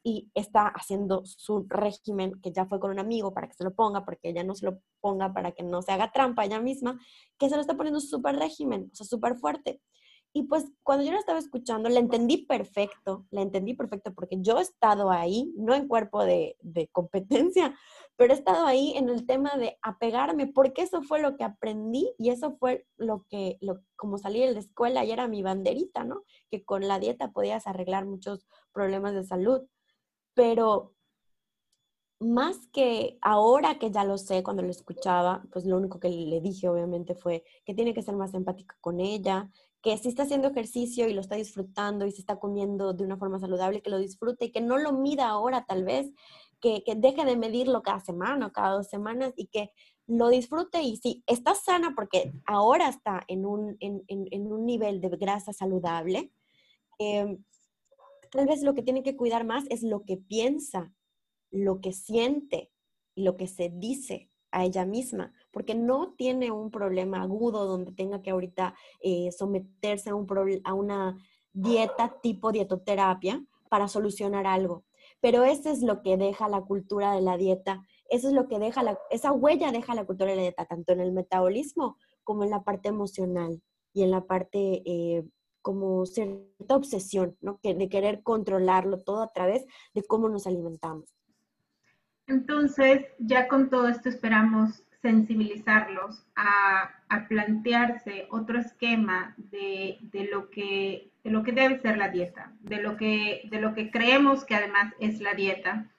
y 0.06 0.30
está 0.34 0.68
haciendo 0.68 1.22
su 1.24 1.64
régimen, 1.66 2.38
que 2.42 2.52
ya 2.52 2.66
fue 2.66 2.78
con 2.78 2.90
un 2.90 2.98
amigo 2.98 3.32
para 3.32 3.48
que 3.48 3.54
se 3.54 3.64
lo 3.64 3.74
ponga, 3.74 4.04
porque 4.04 4.28
ella 4.28 4.44
no 4.44 4.54
se 4.54 4.66
lo 4.66 4.78
ponga 5.00 5.32
para 5.32 5.52
que 5.52 5.62
no 5.62 5.80
se 5.80 5.92
haga 5.92 6.12
trampa 6.12 6.44
ella 6.44 6.60
misma, 6.60 7.00
que 7.38 7.48
se 7.48 7.54
lo 7.54 7.62
está 7.62 7.74
poniendo 7.74 8.00
súper 8.00 8.36
régimen, 8.36 8.90
o 8.92 8.94
sea, 8.94 9.06
súper 9.06 9.36
fuerte. 9.38 9.80
y 10.36 10.42
pues 10.44 10.66
cuando 10.82 11.04
yo 11.04 11.12
la 11.12 11.20
estaba 11.20 11.38
escuchando, 11.38 11.88
la 11.88 12.00
entendí 12.00 12.38
perfecto, 12.46 13.24
la 13.30 13.40
entendí 13.42 13.74
perfecto 13.74 14.12
porque 14.14 14.36
yo 14.40 14.58
he 14.58 14.62
estado 14.62 15.10
ahí, 15.10 15.52
no 15.56 15.74
en 15.74 15.88
cuerpo 15.88 16.24
de, 16.24 16.56
competencia, 16.92 17.74
pero 18.16 18.34
he 18.34 18.36
estado 18.36 18.66
ahí 18.66 18.94
en 18.96 19.08
el 19.08 19.26
tema 19.26 19.56
de 19.56 19.78
apegarme, 19.80 20.48
porque 20.48 20.82
eso 20.82 21.02
fue 21.02 21.20
lo 21.22 21.36
que 21.36 21.44
aprendí 21.44 22.12
y 22.18 22.30
eso 22.30 22.56
fue 22.58 22.86
lo 22.96 23.24
que, 23.30 23.58
lo, 23.60 23.80
como 23.96 24.18
salí 24.18 24.40
de 24.40 24.52
la 24.52 24.58
escuela 24.60 25.04
y 25.04 25.12
era 25.12 25.28
mi 25.28 25.42
banderita, 25.42 26.04
¿no? 26.04 26.24
Que 26.50 26.64
con 26.64 26.86
la 26.88 26.98
dieta 26.98 27.32
podías 27.32 27.66
arreglar 27.66 28.04
muchos 28.04 28.46
problemas 28.72 29.14
de 29.14 29.24
salud. 29.24 29.62
Pero 30.34 30.94
más 32.20 32.66
que 32.72 33.18
ahora 33.20 33.78
que 33.78 33.90
ya 33.90 34.04
lo 34.04 34.18
sé, 34.18 34.42
cuando 34.42 34.62
lo 34.62 34.70
escuchaba, 34.70 35.44
pues 35.52 35.66
lo 35.66 35.76
único 35.76 36.00
que 36.00 36.08
le 36.08 36.40
dije 36.40 36.68
obviamente 36.68 37.14
fue 37.14 37.44
que 37.64 37.74
tiene 37.74 37.94
que 37.94 38.02
ser 38.02 38.16
más 38.16 38.34
empática 38.34 38.76
con 38.80 39.00
ella, 39.00 39.50
que 39.82 39.98
si 39.98 40.08
está 40.08 40.22
haciendo 40.22 40.48
ejercicio 40.48 41.08
y 41.08 41.12
lo 41.12 41.20
está 41.20 41.36
disfrutando 41.36 42.06
y 42.06 42.12
se 42.12 42.20
está 42.20 42.36
comiendo 42.38 42.94
de 42.94 43.04
una 43.04 43.18
forma 43.18 43.38
saludable, 43.38 43.82
que 43.82 43.90
lo 43.90 43.98
disfrute 43.98 44.46
y 44.46 44.52
que 44.52 44.62
no 44.62 44.78
lo 44.78 44.92
mida 44.92 45.28
ahora 45.28 45.66
tal 45.66 45.84
vez, 45.84 46.10
que, 46.60 46.82
deje 46.96 47.24
de 47.26 47.36
medirlo 47.36 47.82
cada 47.82 48.00
semana 48.00 48.46
o 48.46 48.52
cada 48.52 48.76
dos 48.76 48.88
semanas 48.88 49.34
y 49.36 49.48
que 49.48 49.70
lo 50.06 50.28
disfrute. 50.28 50.82
Y 50.82 50.96
si 50.96 51.22
está 51.26 51.54
sana 51.54 51.92
porque 51.94 52.32
ahora 52.46 52.88
está 52.88 53.24
en 53.28 53.44
un, 53.44 53.76
en, 53.80 54.52
un 54.52 54.64
nivel 54.64 55.02
de 55.02 55.10
grasa 55.10 55.52
saludable, 55.52 56.32
em, 56.98 57.44
tal 58.34 58.46
vez 58.46 58.62
lo 58.62 58.74
que 58.74 58.82
tiene 58.82 59.02
que 59.02 59.16
cuidar 59.16 59.44
más 59.44 59.64
es 59.70 59.82
lo 59.82 60.04
que 60.04 60.16
piensa, 60.16 60.92
lo 61.50 61.80
que 61.80 61.92
siente 61.92 62.72
y 63.14 63.22
lo 63.22 63.36
que 63.36 63.46
se 63.46 63.70
dice 63.72 64.28
a 64.50 64.64
ella 64.64 64.84
misma, 64.84 65.32
porque 65.52 65.74
no 65.74 66.14
tiene 66.14 66.50
un 66.50 66.70
problema 66.70 67.22
agudo 67.22 67.66
donde 67.66 67.92
tenga 67.92 68.22
que 68.22 68.30
ahorita 68.30 68.74
eh, 69.00 69.30
someterse 69.32 70.10
a, 70.10 70.14
un 70.14 70.26
a 70.64 70.74
una 70.74 71.16
dieta 71.52 72.20
tipo 72.22 72.50
dietoterapia 72.50 73.44
para 73.68 73.88
solucionar 73.88 74.46
algo. 74.46 74.84
Pero 75.20 75.44
eso 75.44 75.70
es 75.70 75.82
lo 75.82 76.02
que 76.02 76.16
deja 76.16 76.48
la 76.48 76.62
cultura 76.62 77.12
de 77.12 77.20
la 77.20 77.36
dieta, 77.36 77.82
eso 78.10 78.28
es 78.28 78.34
lo 78.34 78.48
que 78.48 78.58
deja 78.58 78.82
esa 79.10 79.32
huella 79.32 79.72
deja 79.72 79.94
la 79.94 80.04
cultura 80.04 80.30
de 80.30 80.36
la 80.36 80.42
dieta, 80.42 80.66
tanto 80.66 80.92
en 80.92 81.00
el 81.00 81.12
metabolismo 81.12 81.96
como 82.24 82.42
en 82.44 82.50
la 82.50 82.64
parte 82.64 82.88
emocional 82.88 83.62
y 83.92 84.02
en 84.02 84.10
la 84.10 84.26
parte 84.26 84.82
eh, 84.84 85.24
como 85.64 86.04
cierta 86.04 86.76
obsesión, 86.76 87.38
¿no? 87.40 87.58
Que, 87.62 87.74
de 87.74 87.88
querer 87.88 88.22
controlarlo 88.22 88.98
todo 88.98 89.22
a 89.22 89.32
través 89.32 89.64
de 89.94 90.04
cómo 90.04 90.28
nos 90.28 90.46
alimentamos. 90.46 91.16
Entonces, 92.26 93.06
ya 93.18 93.48
con 93.48 93.70
todo 93.70 93.88
esto 93.88 94.10
esperamos 94.10 94.84
sensibilizarlos 95.00 96.26
a, 96.36 96.90
plantearse 97.28 98.26
otro 98.30 98.58
esquema 98.58 99.34
de, 99.38 99.98
lo 100.32 100.50
que, 100.50 101.12
de 101.22 101.30
lo 101.30 101.42
que 101.44 101.52
debe 101.52 101.80
ser 101.80 101.96
la 101.96 102.08
dieta, 102.08 102.52
de 102.60 102.82
lo, 102.82 102.96
que, 102.96 103.48
de 103.50 103.60
lo 103.60 103.72
que 103.72 103.90
creemos 103.90 104.44
que 104.44 104.56
además 104.56 104.92
es 104.98 105.20
la 105.20 105.32
dieta. 105.32 105.90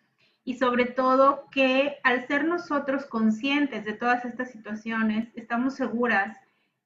Y 0.43 0.57
sobre 0.57 0.85
todo 0.85 1.45
que 1.51 1.97
al 2.03 2.27
ser 2.27 2.43
nosotros 2.43 3.05
conscientes 3.05 3.85
de 3.85 3.93
todas 3.93 4.25
estas 4.25 4.51
situaciones, 4.51 5.29
estamos 5.35 5.75
seguras 5.75 6.37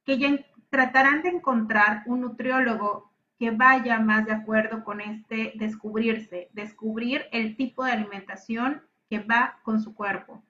que 0.05 0.17
ya 0.17 0.39
tratarán 0.69 1.21
de 1.21 1.29
encontrar 1.29 2.03
un 2.05 2.21
nutriólogo 2.21 3.11
que 3.37 3.51
vaya 3.51 3.99
más 3.99 4.25
de 4.25 4.33
acuerdo 4.33 4.83
con 4.83 4.99
este 5.01 5.53
descubrirse, 5.55 6.49
descubrir 6.53 7.25
el 7.31 7.55
tipo 7.55 7.85
de 7.85 7.93
alimentación 7.93 8.81
que 9.09 9.19
va 9.19 9.59
con 9.63 9.81
su 9.81 9.95
cuerpo. 9.95 10.43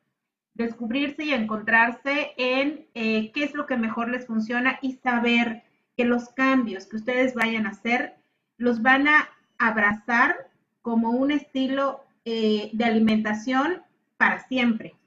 Descubrirse 0.55 1.23
y 1.23 1.33
encontrarse 1.33 2.33
en 2.37 2.87
eh, 2.95 3.31
qué 3.31 3.43
es 3.43 3.53
lo 3.53 3.65
que 3.65 3.77
mejor 3.77 4.09
les 4.09 4.25
funciona 4.25 4.79
y 4.81 4.93
saber 4.93 5.63
que 5.95 6.03
los 6.03 6.29
cambios 6.29 6.87
que 6.87 6.97
ustedes 6.97 7.35
vayan 7.35 7.67
a 7.67 7.71
hacer 7.71 8.15
los 8.57 8.81
van 8.81 9.07
a 9.07 9.29
abrazar 9.57 10.49
como 10.81 11.11
un 11.11 11.31
estilo 11.31 12.03
eh, 12.25 12.71
de 12.73 12.85
alimentación 12.85 13.83
para 14.17 14.39
siempre. 14.47 14.98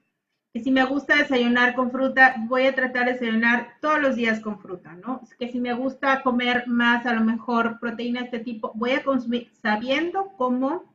Que 0.53 0.59
si 0.59 0.71
me 0.71 0.85
gusta 0.85 1.15
desayunar 1.15 1.73
con 1.73 1.89
fruta, 1.91 2.35
voy 2.47 2.67
a 2.67 2.75
tratar 2.75 3.07
de 3.07 3.13
desayunar 3.13 3.73
todos 3.81 3.99
los 3.99 4.15
días 4.15 4.39
con 4.39 4.59
fruta, 4.59 4.93
¿no? 4.93 5.21
Que 5.39 5.51
si 5.51 5.59
me 5.59 5.73
gusta 5.73 6.21
comer 6.21 6.67
más, 6.67 7.07
a 7.07 7.13
lo 7.13 7.21
mejor 7.21 7.79
proteína 7.79 8.19
de 8.19 8.25
este 8.25 8.39
tipo, 8.39 8.71
voy 8.75 8.91
a 8.91 9.03
consumir 9.03 9.49
sabiendo 9.61 10.33
cómo 10.37 10.93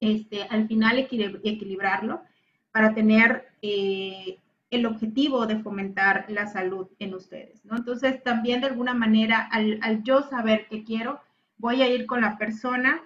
este, 0.00 0.44
al 0.44 0.68
final 0.68 0.98
equilibrarlo 0.98 2.22
para 2.70 2.94
tener 2.94 3.48
eh, 3.62 4.38
el 4.70 4.86
objetivo 4.86 5.46
de 5.46 5.58
fomentar 5.60 6.26
la 6.28 6.46
salud 6.46 6.88
en 6.98 7.14
ustedes, 7.14 7.64
¿no? 7.64 7.76
Entonces, 7.76 8.22
también 8.22 8.60
de 8.60 8.66
alguna 8.68 8.94
manera, 8.94 9.40
al, 9.50 10.02
yo 10.02 10.22
saber 10.22 10.66
qué 10.68 10.84
quiero, 10.84 11.20
voy 11.56 11.82
a 11.82 11.88
ir 11.88 12.06
con 12.06 12.20
la 12.20 12.36
persona 12.36 13.02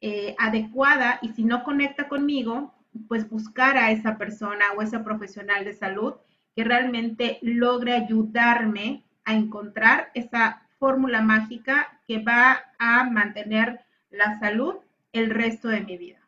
eh, 0.00 0.34
adecuada 0.38 1.18
y 1.22 1.30
si 1.30 1.44
no 1.44 1.64
conecta 1.64 2.08
conmigo, 2.08 2.74
pues 3.08 3.28
buscar 3.28 3.76
a 3.76 3.90
esa 3.90 4.18
persona 4.18 4.64
o 4.76 4.82
esa 4.82 5.04
profesional 5.04 5.64
de 5.64 5.74
salud 5.74 6.14
que 6.54 6.64
realmente 6.64 7.38
logre 7.42 7.94
ayudarme 7.94 9.04
a 9.24 9.34
encontrar 9.34 10.10
esa 10.14 10.62
fórmula 10.78 11.20
mágica 11.20 12.00
que 12.06 12.18
va 12.18 12.64
a 12.78 13.04
mantener 13.04 13.80
la 14.10 14.38
salud 14.40 14.76
el 15.12 15.30
resto 15.30 15.68
de 15.68 15.82
mi 15.82 15.96
vida. 15.96 16.18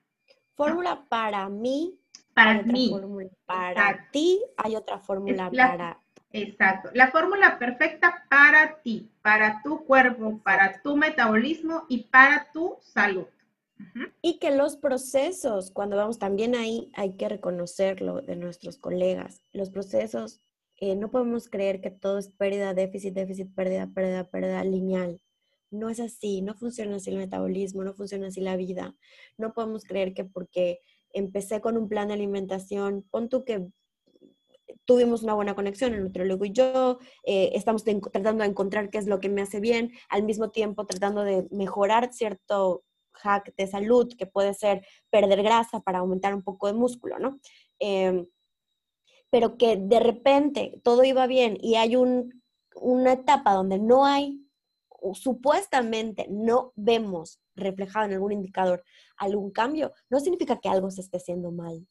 Fórmula 0.55 1.05
para 1.09 1.49
mí. 1.49 1.99
Para 2.35 2.63
mí. 2.63 2.91
para 3.45 4.09
ti 4.11 4.41
hay 4.57 4.77
otra 4.77 4.99
fórmula 4.99 5.51
para. 5.51 5.99
Exacto. 6.33 6.91
La 6.95 7.11
fórmula 7.11 7.59
perfecta 7.59 8.25
para 8.31 8.81
ti, 8.83 9.11
para 9.21 9.61
tu 9.63 9.85
cuerpo, 9.85 10.39
para 10.43 10.81
tu 10.81 10.97
metabolismo 10.97 11.85
y 11.89 12.05
para 12.05 12.51
tu 12.53 12.79
salud. 12.81 13.27
Y 14.23 14.39
que 14.39 14.51
los 14.51 14.77
procesos, 14.77 15.71
cuando 15.71 15.97
vamos 15.97 16.19
también 16.19 16.55
ahí, 16.55 16.91
hay 16.95 17.17
que 17.17 17.29
reconocerlo 17.29 18.23
de 18.23 18.37
nuestros 18.37 18.79
colegas. 18.79 19.43
Los 19.53 19.71
procesos, 19.71 20.41
eh, 20.77 20.97
no 20.97 21.11
podemos 21.11 21.49
creer 21.49 21.81
que 21.81 21.91
todo 21.91 22.19
es 22.19 22.31
pérdida, 22.31 22.75
déficit, 22.75 23.15
déficit, 23.15 23.55
pérdida, 23.55 23.89
pérdida, 23.93 24.25
pérdida 24.25 24.65
lineal. 24.65 25.21
No 25.71 25.89
es 25.89 26.01
así, 26.01 26.43
no 26.43 26.55
funciona 26.55 26.97
así 26.97 27.11
el 27.11 27.17
metabolismo, 27.17 27.83
no 27.83 27.95
funciona 27.95 28.29
así 28.29 28.41
la 28.41 28.57
vida. 28.57 28.95
No 29.39 29.55
podemos 29.55 29.85
creer 29.85 30.15
que 30.15 30.25
porque 30.25 30.81
empecé 31.13 31.61
con 31.61 31.77
un 31.77 31.89
plan 31.89 32.09
de 32.09 32.15
alimentación, 32.15 33.05
pon 33.11 33.29
tú 33.29 33.45
que 33.45 33.67
tuvimos 34.85 35.23
una 35.23 35.35
buena 35.35 35.55
conexión, 35.55 35.95
el 35.95 36.03
nutriólogo 36.03 36.45
y 36.45 36.53
yo, 36.53 36.99
eh, 37.25 37.51
estamos 37.55 37.85
tratando 37.85 38.43
de 38.43 38.51
encontrar 38.51 38.91
qué 38.91 38.99
es 38.99 39.07
lo 39.07 39.21
que 39.21 39.29
me 39.29 39.43
hace 39.43 39.61
bien, 39.61 39.93
al 40.09 40.25
mismo 40.25 40.51
tiempo 40.51 40.87
tratando 40.87 41.23
de 41.25 41.47
mejorar 41.51 42.13
cierto 42.13 42.85
hack 43.23 43.55
de 43.57 43.67
salud, 43.67 44.13
que 44.17 44.27
puede 44.27 44.55
ser 44.55 44.87
perder 45.11 45.43
grasa 45.43 45.81
para 45.81 46.01
aumentar 46.01 46.35
un 46.35 46.43
poco 46.43 46.67
de 46.67 46.75
músculo, 46.75 47.19
¿no? 47.19 47.39
Em, 47.79 48.27
pero 49.31 49.57
que 49.57 49.77
de 49.77 50.01
repente 50.01 50.81
todo 50.85 51.05
iba 51.05 51.27
bien 51.27 51.57
y 51.61 51.77
hay 51.77 51.97
un, 51.97 52.43
una 52.75 53.13
etapa 53.13 53.55
donde 53.55 53.79
no 53.79 54.05
hay 54.05 54.43
supuestamente 55.15 56.27
no 56.31 56.73
vemos 56.77 57.41
reflejado 57.57 58.07
en 58.07 58.13
algún 58.13 58.33
indicador 58.33 58.85
algún 59.17 59.51
cambio, 59.51 59.93
no 60.09 60.21
significa 60.21 60.59
que 60.59 60.69
algo 60.69 60.91
se 60.91 61.01
esté 61.01 61.19
haciendo 61.19 61.51
mal. 61.51 61.87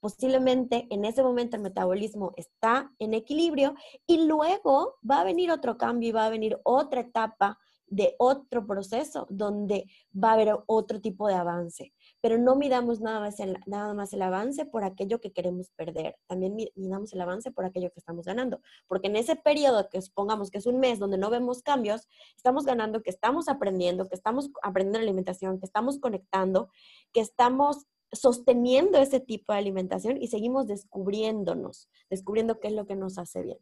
Posiblemente 0.00 0.86
en 0.90 1.04
ese 1.04 1.22
momento 1.22 1.56
el 1.56 1.62
metabolismo 1.62 2.32
está 2.36 2.92
en 2.98 3.14
equilibrio 3.14 3.74
y 4.06 4.26
luego 4.26 4.96
va 5.08 5.20
a 5.20 5.24
venir 5.24 5.50
otro 5.50 5.76
cambio 5.76 6.08
y 6.08 6.12
va 6.12 6.26
a 6.26 6.30
venir 6.30 6.58
otra 6.62 7.00
etapa 7.00 7.58
de 7.90 8.14
otro 8.18 8.66
proceso 8.66 9.26
donde 9.30 9.86
va 10.12 10.30
a 10.30 10.32
haber 10.34 10.56
otro 10.66 11.00
tipo 11.00 11.28
de 11.28 11.34
avance. 11.34 11.92
Pero 12.20 12.38
no 12.38 12.56
midamos 12.56 13.00
nada 13.00 13.20
más, 13.20 13.40
el, 13.40 13.58
nada 13.66 13.94
más 13.94 14.12
el 14.12 14.22
avance 14.22 14.66
por 14.66 14.84
aquello 14.84 15.20
que 15.20 15.32
queremos 15.32 15.70
perder, 15.70 16.16
también 16.26 16.56
midamos 16.74 17.12
el 17.12 17.20
avance 17.20 17.50
por 17.50 17.64
aquello 17.64 17.90
que 17.90 18.00
estamos 18.00 18.26
ganando, 18.26 18.60
porque 18.86 19.08
en 19.08 19.16
ese 19.16 19.36
periodo 19.36 19.88
que 19.88 20.02
supongamos 20.02 20.50
que 20.50 20.58
es 20.58 20.66
un 20.66 20.78
mes 20.80 20.98
donde 20.98 21.18
no 21.18 21.30
vemos 21.30 21.62
cambios, 21.62 22.08
estamos 22.36 22.64
ganando, 22.64 23.02
que 23.02 23.10
estamos 23.10 23.48
aprendiendo, 23.48 24.08
que 24.08 24.14
estamos 24.14 24.50
aprendiendo 24.62 24.98
alimentación, 24.98 25.58
que 25.58 25.66
estamos 25.66 25.98
conectando, 25.98 26.70
que 27.12 27.20
estamos 27.20 27.86
sosteniendo 28.12 28.98
ese 28.98 29.20
tipo 29.20 29.52
de 29.52 29.58
alimentación 29.58 30.20
y 30.20 30.28
seguimos 30.28 30.66
descubriéndonos, 30.66 31.88
descubriendo 32.08 32.58
qué 32.58 32.68
es 32.68 32.74
lo 32.74 32.86
que 32.86 32.96
nos 32.96 33.18
hace 33.18 33.42
bien. 33.42 33.58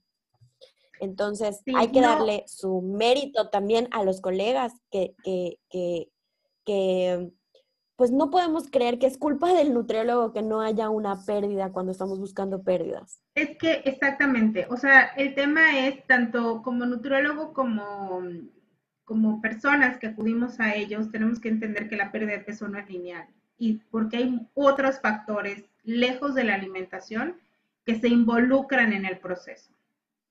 Entonces, 1.01 1.63
hay 1.77 1.91
que 1.93 2.01
darle 2.01 2.45
su 2.47 2.83
mérito 2.83 3.49
también 3.51 3.89
a 3.91 4.03
los 4.03 4.21
colegas 4.21 4.73
que, 4.91 5.15
que, 5.23 5.59
que, 5.71 6.09
que 6.65 7.33
pues 7.97 8.13
no 8.13 8.31
podemos 8.31 8.71
creer 8.71 8.99
que 8.99 9.07
es 9.07 9.17
culpa 9.17 9.53
del 9.55 9.73
nutriólogo 9.73 10.33
que 10.33 10.43
no 10.43 10.61
haya 10.61 10.91
una 10.91 11.25
pérdida 11.25 11.73
cuando 11.73 11.93
estamos 11.93 12.21
buscando 12.21 12.63
pérdidas. 12.63 13.21
Es 13.35 13.57
que 13.57 13.83
exactamente, 13.85 14.67
o 14.69 14.77
sea, 14.77 15.07
el 15.17 15.35
tema 15.35 15.87
es 15.87 16.07
tanto 16.07 16.63
como 16.63 16.85
nutriólogo 16.85 17.55
como, 17.55 18.23
como 19.05 19.41
personas 19.41 19.99
que 19.99 20.09
acudimos 20.09 20.61
a 20.61 20.75
ellos, 20.75 21.11
tenemos 21.11 21.41
que 21.41 21.49
entender 21.49 21.89
que 21.89 21.97
la 21.97 22.13
pérdida 22.13 22.33
de 22.33 22.45
peso 22.45 22.69
no 22.69 22.79
es 22.79 22.89
lineal 22.89 23.27
y 23.59 23.79
porque 23.91 24.19
hay 24.19 24.47
otros 24.55 25.01
factores 25.01 25.65
lejos 25.83 26.35
de 26.35 26.45
la 26.45 26.55
alimentación 26.55 27.37
que 27.87 27.99
se 27.99 28.09
involucran 28.09 28.93
en 28.93 29.07
el 29.07 29.19
proceso, 29.19 29.71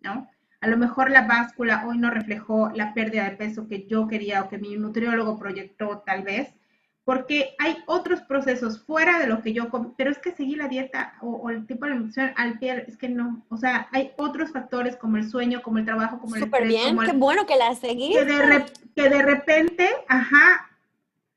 ¿no? 0.02 0.30
A 0.66 0.68
lo 0.68 0.78
mejor 0.78 1.12
la 1.12 1.28
báscula 1.28 1.86
hoy 1.86 2.00
no 2.00 2.10
reflejó 2.10 2.72
la 2.74 2.96
pérdida 2.96 3.26
de 3.26 3.36
peso 3.36 3.68
que 3.68 3.86
yo 3.86 4.08
quería 4.08 4.42
o 4.42 4.50
que 4.50 4.58
mi 4.58 4.76
nutriólogo 4.76 5.38
proyectó 5.38 6.02
tal 6.04 6.24
vez, 6.24 6.56
porque 7.04 7.54
hay 7.60 7.78
otros 7.86 8.24
procesos 8.24 8.82
fuera 8.84 9.20
de 9.20 9.28
lo 9.28 9.44
que 9.44 9.54
yo, 9.54 9.68
pero 9.96 10.10
es 10.10 10.18
que 10.18 10.32
seguir 10.32 10.58
la 10.58 10.68
dieta 10.68 11.14
o, 11.22 11.52
el 11.52 11.68
tipo 11.68 11.86
de 11.86 11.92
alimentación 11.92 12.32
al 12.36 12.58
pie, 12.58 12.84
es 12.88 12.98
que 12.98 13.08
no, 13.08 13.46
o 13.50 13.58
sea, 13.58 13.90
hay 13.92 14.14
otros 14.18 14.52
factores 14.52 14.96
como 14.96 15.18
el 15.18 15.30
sueño, 15.30 15.62
como 15.62 15.78
el 15.78 15.86
trabajo, 15.86 16.20
como 16.20 16.34
el 16.36 16.42
Súper 16.42 16.66
bien, 16.66 16.98
qué 16.98 17.12
bueno 17.12 17.46
que 17.46 17.58
la 17.58 17.76
seguí. 17.76 18.12
Que 18.12 18.26
de, 18.26 18.66
que 18.96 19.08
de 19.08 19.22
repente, 19.22 19.88
ajá, 20.08 20.68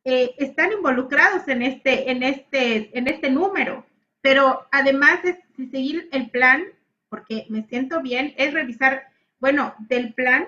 eh, 0.05 0.35
están 0.39 0.73
involucrados 0.73 1.47
en 1.49 1.61
este, 1.61 2.11
en, 2.11 2.23
este, 2.23 2.99
en 2.99 3.09
este 3.09 3.29
número, 3.29 3.85
pero 4.23 4.67
además 4.73 5.23
de 5.23 5.45
seguir 5.71 6.09
el 6.13 6.31
plan, 6.31 6.65
porque 7.11 7.45
me 7.51 7.63
siento 7.65 8.01
bien, 8.01 8.33
es 8.39 8.55
revisar, 8.55 9.08
bueno, 9.41 9.75
del 9.79 10.15
plan 10.15 10.47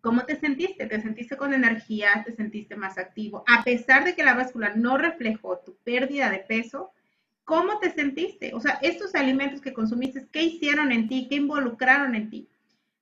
¿Cómo 0.00 0.24
te 0.24 0.36
sentiste? 0.36 0.86
¿Te 0.86 1.00
sentiste 1.00 1.36
con 1.36 1.52
energía? 1.52 2.22
¿Te 2.24 2.32
sentiste 2.32 2.76
más 2.76 2.98
activo? 2.98 3.42
A 3.46 3.64
pesar 3.64 4.04
de 4.04 4.14
que 4.14 4.22
la 4.22 4.34
báscula 4.34 4.74
no 4.76 4.96
reflejó 4.96 5.58
tu 5.58 5.76
pérdida 5.78 6.30
de 6.30 6.38
peso, 6.38 6.92
¿cómo 7.44 7.80
te 7.80 7.90
sentiste? 7.90 8.54
O 8.54 8.60
sea, 8.60 8.78
estos 8.80 9.14
alimentos 9.14 9.60
que 9.60 9.72
consumiste, 9.72 10.26
¿qué 10.30 10.42
hicieron 10.44 10.92
en 10.92 11.08
ti? 11.08 11.26
¿Qué 11.28 11.36
involucraron 11.36 12.14
en 12.14 12.30
ti? 12.30 12.48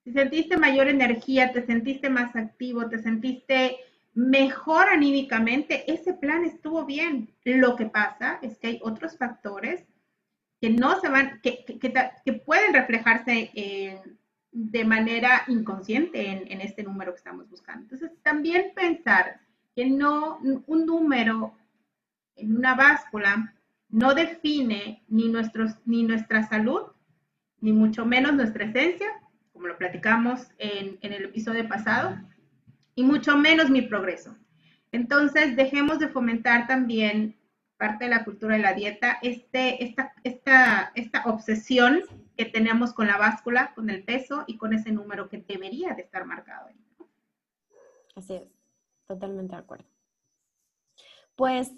¿Te 0.05 0.13
sentiste 0.13 0.57
mayor 0.57 0.89
energía? 0.89 1.53
¿Te 1.53 1.67
sentiste 1.67 2.09
más 2.09 2.35
activo? 2.35 2.89
¿Te 2.89 2.99
sentiste 2.99 3.77
mejor 4.15 4.89
anímicamente? 4.89 5.91
Ese 5.93 6.15
plan 6.15 6.45
estuvo 6.45 6.87
bien. 6.87 7.35
Lo 7.45 7.77
que 7.77 7.87
pasa 7.87 8.39
es 8.41 8.57
que 8.57 8.69
hay 8.69 8.81
otros 8.83 9.19
factores 9.19 9.85
que 10.63 10.71
no 10.71 10.99
se 11.01 11.11
van, 11.11 11.41
que, 11.43 11.65
que 12.25 12.33
pueden 12.33 12.73
reflejarse 12.73 13.51
en 13.55 14.19
de 14.59 14.87
manera 14.87 15.43
inconsciente 15.49 16.31
en, 16.31 16.61
este 16.63 16.83
número 16.83 17.13
que 17.13 17.19
estamos 17.19 17.47
buscando. 17.51 17.83
Entonces, 17.83 18.11
también 18.23 18.73
pensar 18.75 19.39
que 19.75 19.85
no, 19.85 20.39
un 20.39 20.87
número 20.87 21.53
en 22.37 22.57
una 22.57 22.75
báscula 22.75 23.55
no 23.91 24.15
define 24.15 25.05
ni, 25.09 25.29
nuestros, 25.29 25.75
ni 25.85 26.05
nuestra 26.05 26.43
salud, 26.49 26.85
ni 27.61 27.73
mucho 27.73 28.07
menos 28.07 28.33
nuestra 28.33 28.65
esencia, 28.65 29.07
como 29.53 29.67
lo 29.67 29.77
platicamos 29.77 30.47
en, 30.57 30.97
el 31.03 31.25
episodio 31.27 31.69
pasado, 31.69 32.17
y 32.95 33.05
mucho 33.05 33.37
menos 33.37 33.69
mi 33.69 33.83
progreso. 33.83 34.35
Entonces, 34.91 35.55
dejemos 35.55 35.99
de 35.99 36.09
fomentar 36.09 36.67
también 36.67 37.37
parte 37.77 38.05
de 38.05 38.11
la 38.11 38.25
cultura 38.25 38.57
de 38.57 38.63
la 38.63 38.73
dieta, 38.73 39.19
este, 39.21 39.85
esta, 39.85 40.15
esta, 40.25 40.93
esta 40.95 41.25
obsesión 41.27 42.01
que 42.37 42.45
tenemos 42.45 42.93
con 42.93 43.07
la 43.07 43.17
báscula, 43.17 43.75
con 43.75 43.91
el 43.91 44.05
peso 44.05 44.45
y 44.47 44.57
con 44.59 44.73
ese 44.73 44.93
número 44.93 45.29
que 45.29 45.39
debería 45.39 45.95
de 45.95 46.03
estar 46.03 46.25
marcado 46.25 46.69
ahí. 46.69 46.77
Así 48.15 48.35
es, 48.35 48.49
totalmente 49.07 49.55
de 49.55 49.61
acuerdo. 49.61 49.87
Pues 51.35 51.73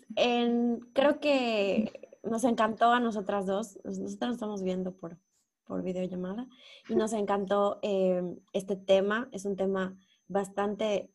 creo 0.92 1.20
que 1.20 2.08
nos 2.22 2.44
encantó 2.44 2.92
a 2.92 3.00
nosotras 3.00 3.46
dos, 3.46 3.78
nosotros 3.84 4.20
nos 4.20 4.32
estamos 4.32 4.62
viendo 4.62 4.92
por, 4.92 5.18
por 5.64 5.82
videollamada 5.82 6.46
y 6.88 6.94
nos 6.94 7.12
encantó 7.12 7.78
eh, 7.82 8.22
este 8.52 8.76
tema, 8.76 9.28
es 9.32 9.44
un 9.44 9.56
tema 9.56 9.96
bastante 10.28 11.10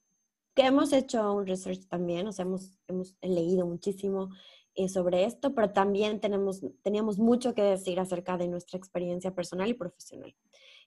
que 0.54 0.66
hemos 0.66 0.94
hecho 0.94 1.34
un 1.34 1.48
research 1.48 1.88
también, 1.88 2.28
o 2.28 2.32
sea, 2.32 2.46
hemos, 2.46 2.78
hemos 2.88 3.16
leído 3.22 3.66
muchísimo, 3.66 4.30
eh, 4.76 4.90
sobre 4.90 5.26
esto, 5.26 5.54
pero 5.54 5.72
también 5.72 6.20
tenemos, 6.20 6.62
teníamos 6.82 7.20
mucho 7.20 7.54
que 7.54 7.62
decir 7.62 8.00
acerca 8.00 8.38
de 8.38 8.48
nuestra 8.48 8.78
experiencia 8.78 9.34
personal 9.36 9.70
y 9.70 9.76
profesional. 9.76 10.36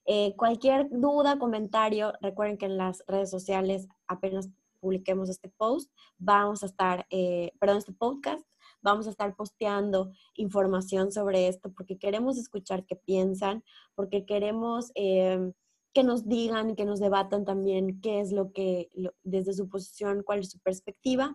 Eh, 0.07 0.35
cualquier 0.37 0.89
duda, 0.91 1.39
comentario, 1.39 2.13
recuerden 2.21 2.59
que 2.59 2.67
en 2.67 2.79
las 2.79 3.05
redes 3.07 3.31
sociales 3.31 3.87
apenas 4.09 4.51
publiquemos 4.81 5.29
este 5.29 5.49
post, 5.51 5.93
vamos 6.19 6.65
a 6.65 6.67
estar, 6.67 7.07
eh, 7.11 7.53
perdón, 7.61 7.79
este 7.79 7.93
podcast, 7.93 8.45
vamos 8.83 9.07
a 9.07 9.11
estar 9.11 9.37
posteando 9.37 10.11
información 10.35 11.13
sobre 11.13 11.47
esto 11.47 11.73
porque 11.73 11.97
queremos 11.97 12.39
escuchar 12.39 12.85
qué 12.87 12.97
piensan, 12.97 13.63
porque 13.95 14.25
queremos 14.25 14.93
que 14.95 16.05
nos 16.05 16.29
digan 16.29 16.71
y 16.71 16.75
que 16.75 16.85
nos 16.85 17.01
debatan 17.01 17.45
también 17.45 18.01
qué 18.01 18.21
es 18.21 18.33
lo 18.33 18.53
que, 18.53 18.91
desde 19.23 19.55
su 19.55 19.69
posición, 19.69 20.23
cuál 20.25 20.41
es 20.41 20.51
su 20.51 20.59
perspectiva 20.59 21.33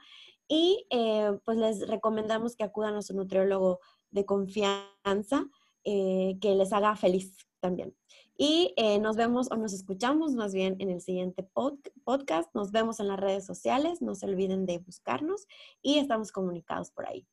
y 0.51 0.85
eh, 0.89 1.31
pues 1.45 1.57
les 1.57 1.87
recomendamos 1.87 2.57
que 2.57 2.65
acudan 2.65 2.95
a 2.95 3.01
su 3.01 3.15
nutriólogo 3.15 3.79
de 4.09 4.25
confianza, 4.25 5.47
eh, 5.85 6.37
que 6.41 6.55
les 6.55 6.73
haga 6.73 6.97
feliz 6.97 7.37
también. 7.61 7.95
Y 8.37 8.73
eh, 8.75 8.99
nos 8.99 9.15
vemos 9.15 9.49
o 9.49 9.55
nos 9.55 9.71
escuchamos 9.71 10.35
más 10.35 10.53
bien 10.53 10.75
en 10.79 10.89
el 10.89 10.99
siguiente 10.99 11.47
podcast. 12.03 12.53
Nos 12.53 12.73
vemos 12.73 12.99
en 12.99 13.07
las 13.07 13.17
redes 13.17 13.45
sociales. 13.45 14.01
No 14.01 14.13
se 14.13 14.25
olviden 14.25 14.65
de 14.65 14.79
buscarnos 14.79 15.47
y 15.81 15.99
estamos 15.99 16.33
comunicados 16.33 16.91
por 16.91 17.05
ahí. 17.05 17.25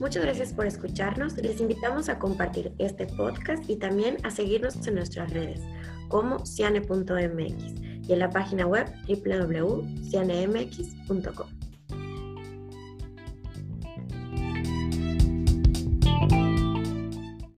Muchas 0.00 0.24
gracias 0.24 0.52
por 0.52 0.66
escucharnos. 0.66 1.36
Les 1.36 1.60
invitamos 1.60 2.08
a 2.08 2.18
compartir 2.18 2.74
este 2.78 3.06
podcast 3.06 3.70
y 3.70 3.76
también 3.76 4.16
a 4.24 4.32
seguirnos 4.32 4.84
en 4.88 4.96
nuestras 4.96 5.32
redes 5.32 5.60
como 6.08 6.44
ciane.mx 6.44 7.74
y 8.06 8.12
en 8.12 8.18
la 8.18 8.28
página 8.30 8.66
web 8.66 8.86
www.cianemx.com. 9.08 11.53